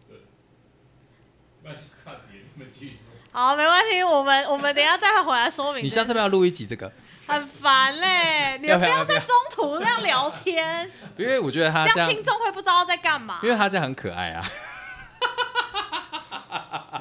[1.63, 3.13] 那差点，你们继续说。
[3.33, 5.83] 好，没关系，我们我们等一下再回来说明。
[5.83, 6.93] 你下次要不要录一集这个？
[7.27, 10.89] 很烦嘞、你们不要在中途那样聊天，
[11.19, 13.49] 因为我觉得他这样，这样听众会不知道在干嘛因。
[13.51, 14.47] 为他这样很可爱啊。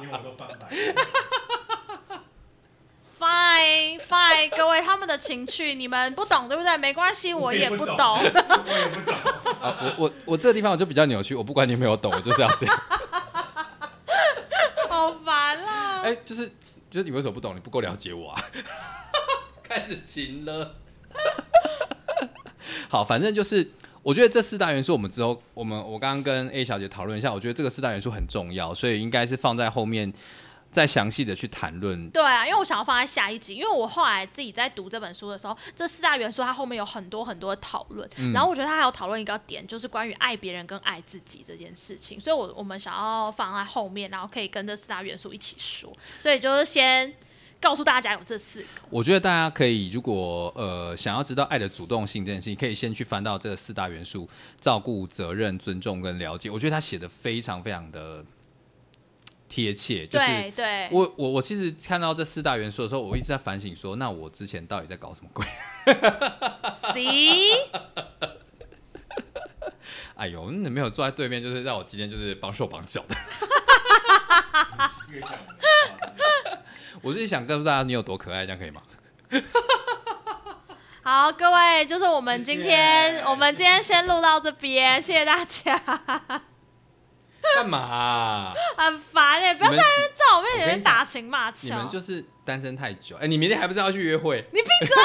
[0.00, 0.68] 连我都翻白。
[3.18, 6.76] Fine Fine，各位他们的情趣你们不懂对不对？
[6.76, 7.96] 没关系，我也不懂。
[8.20, 9.14] 我也不懂。
[9.62, 12.82] 啊，我我我这个地方我就比较扭曲，我不管你有没有懂，我就是要这样。
[14.88, 16.02] 好烦啊！
[16.04, 16.46] 哎、就是
[16.90, 17.56] 就是你为什么不懂？
[17.56, 18.42] 你不够了解我啊！
[19.62, 20.74] 开始情了。
[22.88, 23.70] 好，反正就是
[24.06, 30.12] 我觉得这四大元素，我们之后我们我刚刚跟 A 小姐讨论一下，我觉得这个四大元素很重要，所以应该是放在后面
[30.70, 32.08] 再详细的去谈论。
[32.10, 47.12] 对啊，因为我想要放在下一集，因为我后来自己在读这本书的时候，这四大元素它后面有很多很多的讨论，嗯然后我觉得它还有讨论一个点，就是关于爱别人跟爱自己这件事情，所以我我们想要放在后面，然后可以跟这四大元素一起说，所以就是先
[47.60, 48.66] 告诉大家有这四个。
[48.90, 54.28] 我觉得大家可以，如果呃想要知道爱的主动性这件事情，可以先去翻到这四大元素：
[54.60, 56.50] 照顾、责任、尊重跟了解。
[56.50, 58.24] 我觉得他写的非常非常的
[59.48, 65.46] 贴切，就是对对，我我我其实看到这四大元素的时候，我一直在反省说，那我之前到底在搞什么鬼
[66.92, 67.06] ？C
[70.16, 73.14] 哎呦，你没有坐在对面，就是让我今天就是绑手绑脚的。
[77.02, 78.80] 我就是想告诉大家你有多可爱，这样可以吗？
[81.02, 85.80] 好，各位，就是我们今天我们今天先录到这边，谢谢大家。
[87.54, 89.84] 干嘛啊、 很烦哎、不要在在
[90.36, 91.68] 我面前打情骂俏。
[91.68, 93.16] 你们就是单身太久。
[93.18, 94.44] 哎、你明天还不是要去约会？
[94.52, 94.96] 你闭嘴！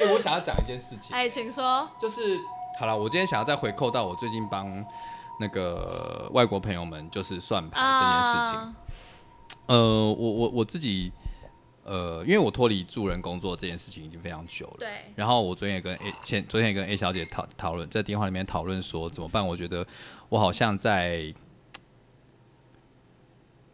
[0.00, 1.90] 哎、我想要讲一件事情，哎、请说。
[1.98, 2.38] 就是
[2.78, 4.66] 好了，我今天想要再回扣到我最近帮
[5.38, 8.58] 那个外国朋友们就是算牌这件事情。
[8.58, 8.74] 啊
[9.66, 11.12] 呃，我我我自己，
[11.84, 14.76] 呃，因为我脱离助人工作这件事情已经非常久了。
[14.78, 19.46] 对然后我昨天也跟 A 前昨天也跟 A 小姐讨讨论，在电话里面讨论说怎么办。
[19.46, 19.86] 我觉得
[20.30, 21.34] 我好像在，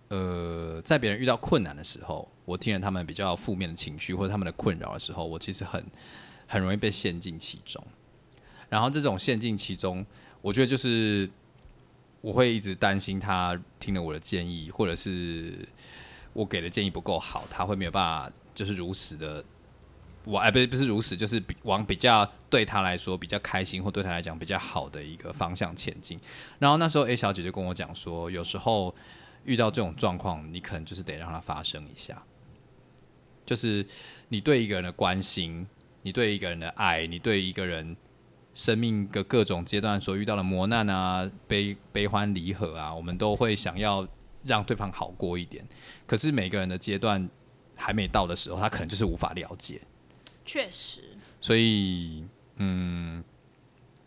[0.09, 5.85] 呃，在别人遇到困难的时候，我听了他们比较负面的情绪或者他们的困扰的时候，我其实很
[6.49, 7.81] 很容易被陷进其中。
[8.69, 10.05] 然后这种陷进其中，
[10.43, 11.31] 我觉得就是
[12.25, 15.69] 我会一直担心他听了我的建议，或者是
[16.33, 19.45] 我给的建议不够好，他会没有办法就是如实的
[20.25, 26.19] 我哎，不是不是如此，就是比往比较对他来说比较开心，或对他来讲比较好的一个方向前进。
[26.59, 28.95] 然后那时候 A 小姐就跟我讲说，有时候
[29.45, 32.25] 遇到这种状况，你可能就是得让它发生一下，
[33.45, 33.87] 就是
[34.29, 35.67] 你对一个人的关心，
[36.01, 37.95] 你对一个人的爱，你对一个人
[38.55, 44.07] 生命的各种阶段所遇到的磨难啊、悲悲欢离合啊，我们都会想要
[44.45, 45.67] 让对方好过一点。
[46.07, 47.29] 可是每个人的阶段
[47.75, 49.81] 还没到的时候，他可能就是无法了解。
[50.45, 51.01] 确实，
[51.41, 52.25] 所以，
[52.57, 53.25] 嗯，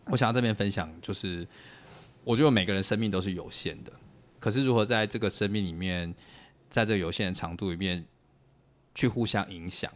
[0.06, 1.46] 我想要这边分享，就是
[2.24, 3.92] 我觉得每个人生命都是有限的，
[4.38, 6.14] 可是如何在这个生命里面，
[6.70, 8.04] 在这个有限的长度里面，
[8.94, 9.92] 去互相影响、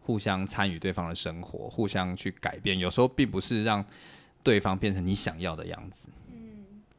[0.00, 3.84] 互相参与对方的生活，互相去改变，有时候并不是让
[4.42, 6.08] 对方变成你想要的样子，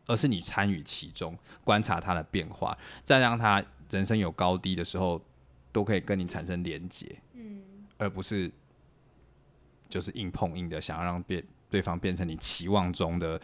[0.06, 5.22] 而是你参与其中，观察他的变化，再让他人生有高低的时候，
[5.72, 7.16] 都可以跟你产生连结。
[7.98, 8.50] 而不是
[9.88, 13.40] 就是硬碰硬的想要让变对方变成你期望中的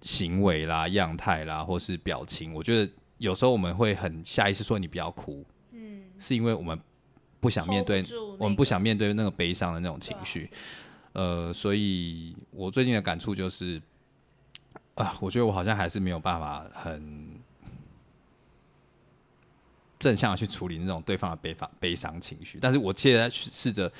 [0.00, 2.52] 行为啦、样态啦，或是表情。
[2.52, 6.76] 我觉得有时候我们会很下意识说你不要哭，嗯，是因为我们
[7.40, 8.04] 不想面对
[8.38, 10.50] 我们不想面对那个悲伤的那种情绪。
[11.12, 13.80] 呃，所以我最近的感触就是，
[14.94, 17.40] 啊，我觉得我好像还是没有办法很
[19.98, 23.90] 正向的去处理那种对方的悲伤悲伤情绪，但是我现在去试着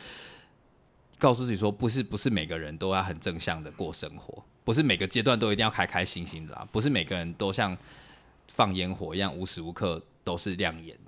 [1.18, 7.76] 告诉自己说，不是不是每个人都要很正向的过生活，不是每个阶段都一定要开开心心的啦，不是每个人都像
[8.52, 10.96] 放烟火一样无时无刻都是亮眼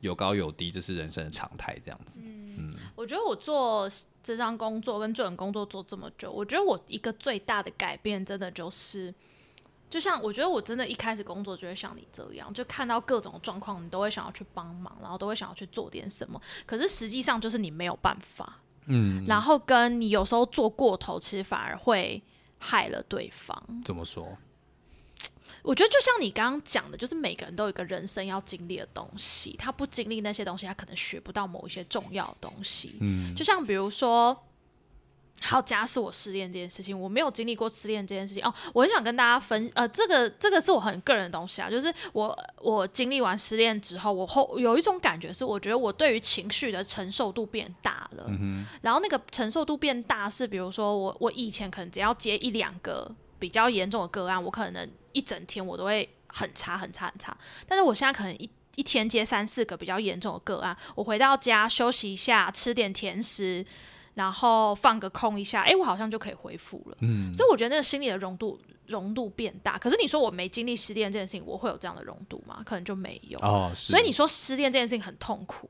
[0.00, 2.20] 有高有低，这是人生的常态，这样子。
[2.22, 3.88] 嗯我觉得我做
[4.22, 9.14] 这项工作跟这种工作做这么久，我觉得我一个最大的改变，真的就是，
[9.88, 16.40] 就像我觉得我真的一开始工作就会像你这样，就看到各种状况，你都会想要去帮忙，然后都会想要去做点什么。
[16.66, 22.20] 可是实际上就是你没有办法，嗯，然后跟你有时候做过头，其实反而会
[22.58, 23.56] 害了对方。
[23.84, 24.36] 怎么说？
[25.62, 32.96] 我觉得就像你刚刚讲的，就是每个人都有一个人生要经历的东西，他不经历那些东西，他可能学不到某一些重要的东西。
[33.00, 34.44] 嗯，就像比如说，
[35.40, 48.28] 好，假使我失恋这件事情，我没有经历过失恋这件事情哦，我很想跟大家分，呃，这个这个是我很个人的东西啊，就是我我经历完失恋之后，我后有一种感觉是，我觉得我对于情绪的承受度变大了，
[48.82, 57.36] 然后那个承受度变大是，比如说我我以前可能只要接一两个比较严重的个案，我可能一整天我都会很差很差很差，
[57.66, 63.64] 但是我现在可能一一天接三四个比较严重的个案，我回到家休息一下，吃点甜食，
[64.14, 66.96] 然后放个空一下，诶，我好像就可以恢复了。
[67.00, 69.76] 嗯，所以我觉得那个心理的容度容度变大。
[69.76, 72.62] 可是你说我没经历失恋这件事情，我会有这样的容度吗？
[72.64, 73.38] 可能就没有。
[73.40, 75.68] 哦，所以你说失恋这件事情很痛苦，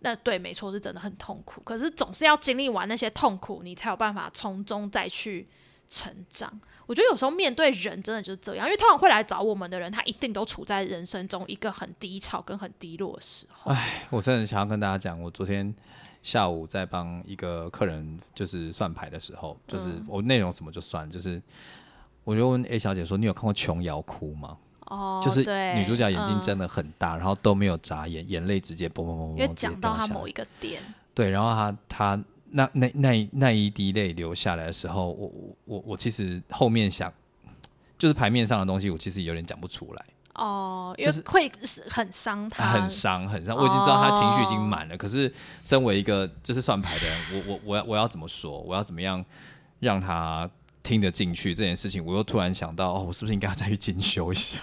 [0.00, 1.60] 那对，没错，是真的很痛苦。
[1.62, 5.48] 可是总是要经历完那些痛苦，你才有办法从中再去
[5.90, 6.50] 成长。
[6.86, 13.72] 我觉得有时候面对人真的就是这样，因为通常会来找我们的人，他一定都处在人生中一个很低潮跟很低落的时候。
[14.08, 15.72] 我真的想要跟大家讲，我昨天
[16.22, 21.40] 下午在帮一个客人就是算牌的时候，就是嗯我内容什么就算，就是
[22.24, 24.56] 我就问 A 小姐说：“你有看过琼瑶哭吗？”
[24.90, 25.40] 哦，就是
[25.76, 30.82] 女主角眼睛嗯睁得很大，然后都没有眨眼，眼泪直接嘣嘣嘣嘣，因为讲到掉下来他某一个点，
[31.14, 37.12] 对，然后他他那那那一那一滴泪流下来的时候，我我我我其实后面想，
[37.98, 43.56] 就是牌面上的东西，我其实有点讲不出来，哦，因就是为会是很伤他，很伤很伤。
[43.56, 45.32] 我已经知道他情绪已经哦满了，可是
[45.62, 48.58] 身为一个就是算牌的人，我我我要我要怎么说？
[48.60, 49.24] 我要怎么样
[49.78, 50.50] 让他
[50.82, 52.04] 听得进去这件事情？
[52.04, 54.58] 我又突然想到，哦，我是不是应该要再去进修一下？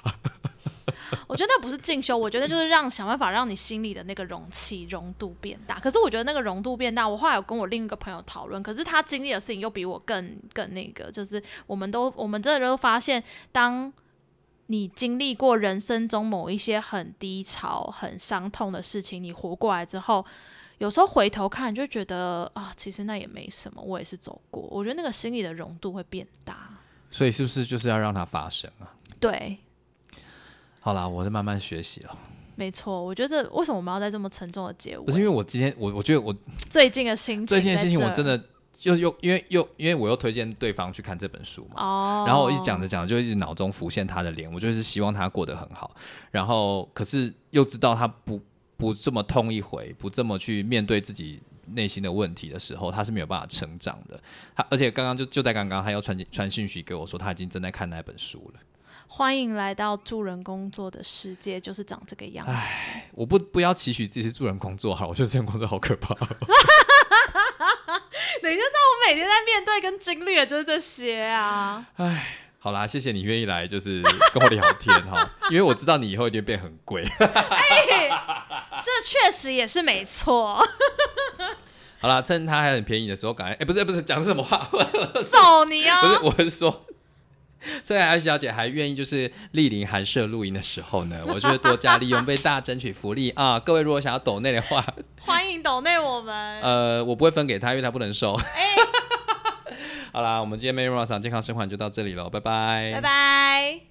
[1.28, 5.80] 我觉得那不是进修，我觉得就是让想办法让你心里的那个容器容度变大。
[5.80, 13.92] 可是我觉得那个容度变大，我后来有跟我另一个朋友讨论，可是他经历的事情又比我更更那个，就是我们都我们真的都发现，当
[14.68, 20.26] 你经历过人生中某一些很低潮、很伤痛的事情，你活过来之后。
[20.80, 24.62] 有时候回头看，就觉得啊，其实那也没什么，我也是走过。
[24.70, 26.70] 我觉得那个心里的容度会变大。
[27.10, 28.94] 所以是不是就是要让它发生啊？
[29.20, 29.58] 对，
[30.88, 32.18] 好啦，我在慢慢学习了。
[32.56, 33.04] 没错。
[33.04, 35.04] 我觉得为什么我们要在这么沉重的结尾？
[35.04, 36.34] 不是因为我今天我我觉得我
[36.70, 38.42] 最近的心情，最近的心情，我真的
[38.84, 42.24] 又又因为又因为我又推荐对方去看这本书嘛，哦。
[42.26, 45.94] 然后我一直讲着讲着，就一直脑中浮现他的脸，我就是希望他过得很好，
[46.32, 48.40] 然后可是又知道他不
[48.78, 51.42] 不这么痛一回，不这么去面对自己
[51.74, 54.18] 内心的问题的时候，他是没有办法成长的。
[54.56, 58.62] 他而且刚刚就就在刚刚，他要传传讯息给我说，他已经正在看那本书了。
[59.18, 62.54] 欢迎来到助人工作的世界，就是长这个样子。
[63.14, 66.14] 我不不要期许自己是助人工作好了，我觉得这份工作好可怕。
[66.14, 66.20] 你
[68.44, 71.84] 就知道我每天在面对跟经历的就是这些啊。
[72.60, 77.04] 好啦，谢谢你愿意来，就是跟我聊天哈，因为我知道你以后一定变很贵。
[77.18, 78.08] 哎
[78.84, 80.64] 这确实也是没错。
[82.00, 84.70] 好啦，趁它还很便宜的时候，赶快哎、不是不是讲什么话，
[85.32, 86.02] 揍你啊！
[86.06, 86.86] 不是，我是说，
[87.84, 93.60] 虽然艾小姐还愿意就是莅临寒舍录音的时候呢， 我就会多加利用，为大家争取福利啊！
[93.60, 94.86] 各位如果想要抖内的话，
[95.22, 96.62] 欢迎抖内我们。
[96.62, 98.34] 呃，我不会分给他，因为他不能收。
[98.34, 98.76] 哎，
[100.12, 103.87] 好啦，我们今天 Mary 场健康生活就到这里了，拜拜，拜拜。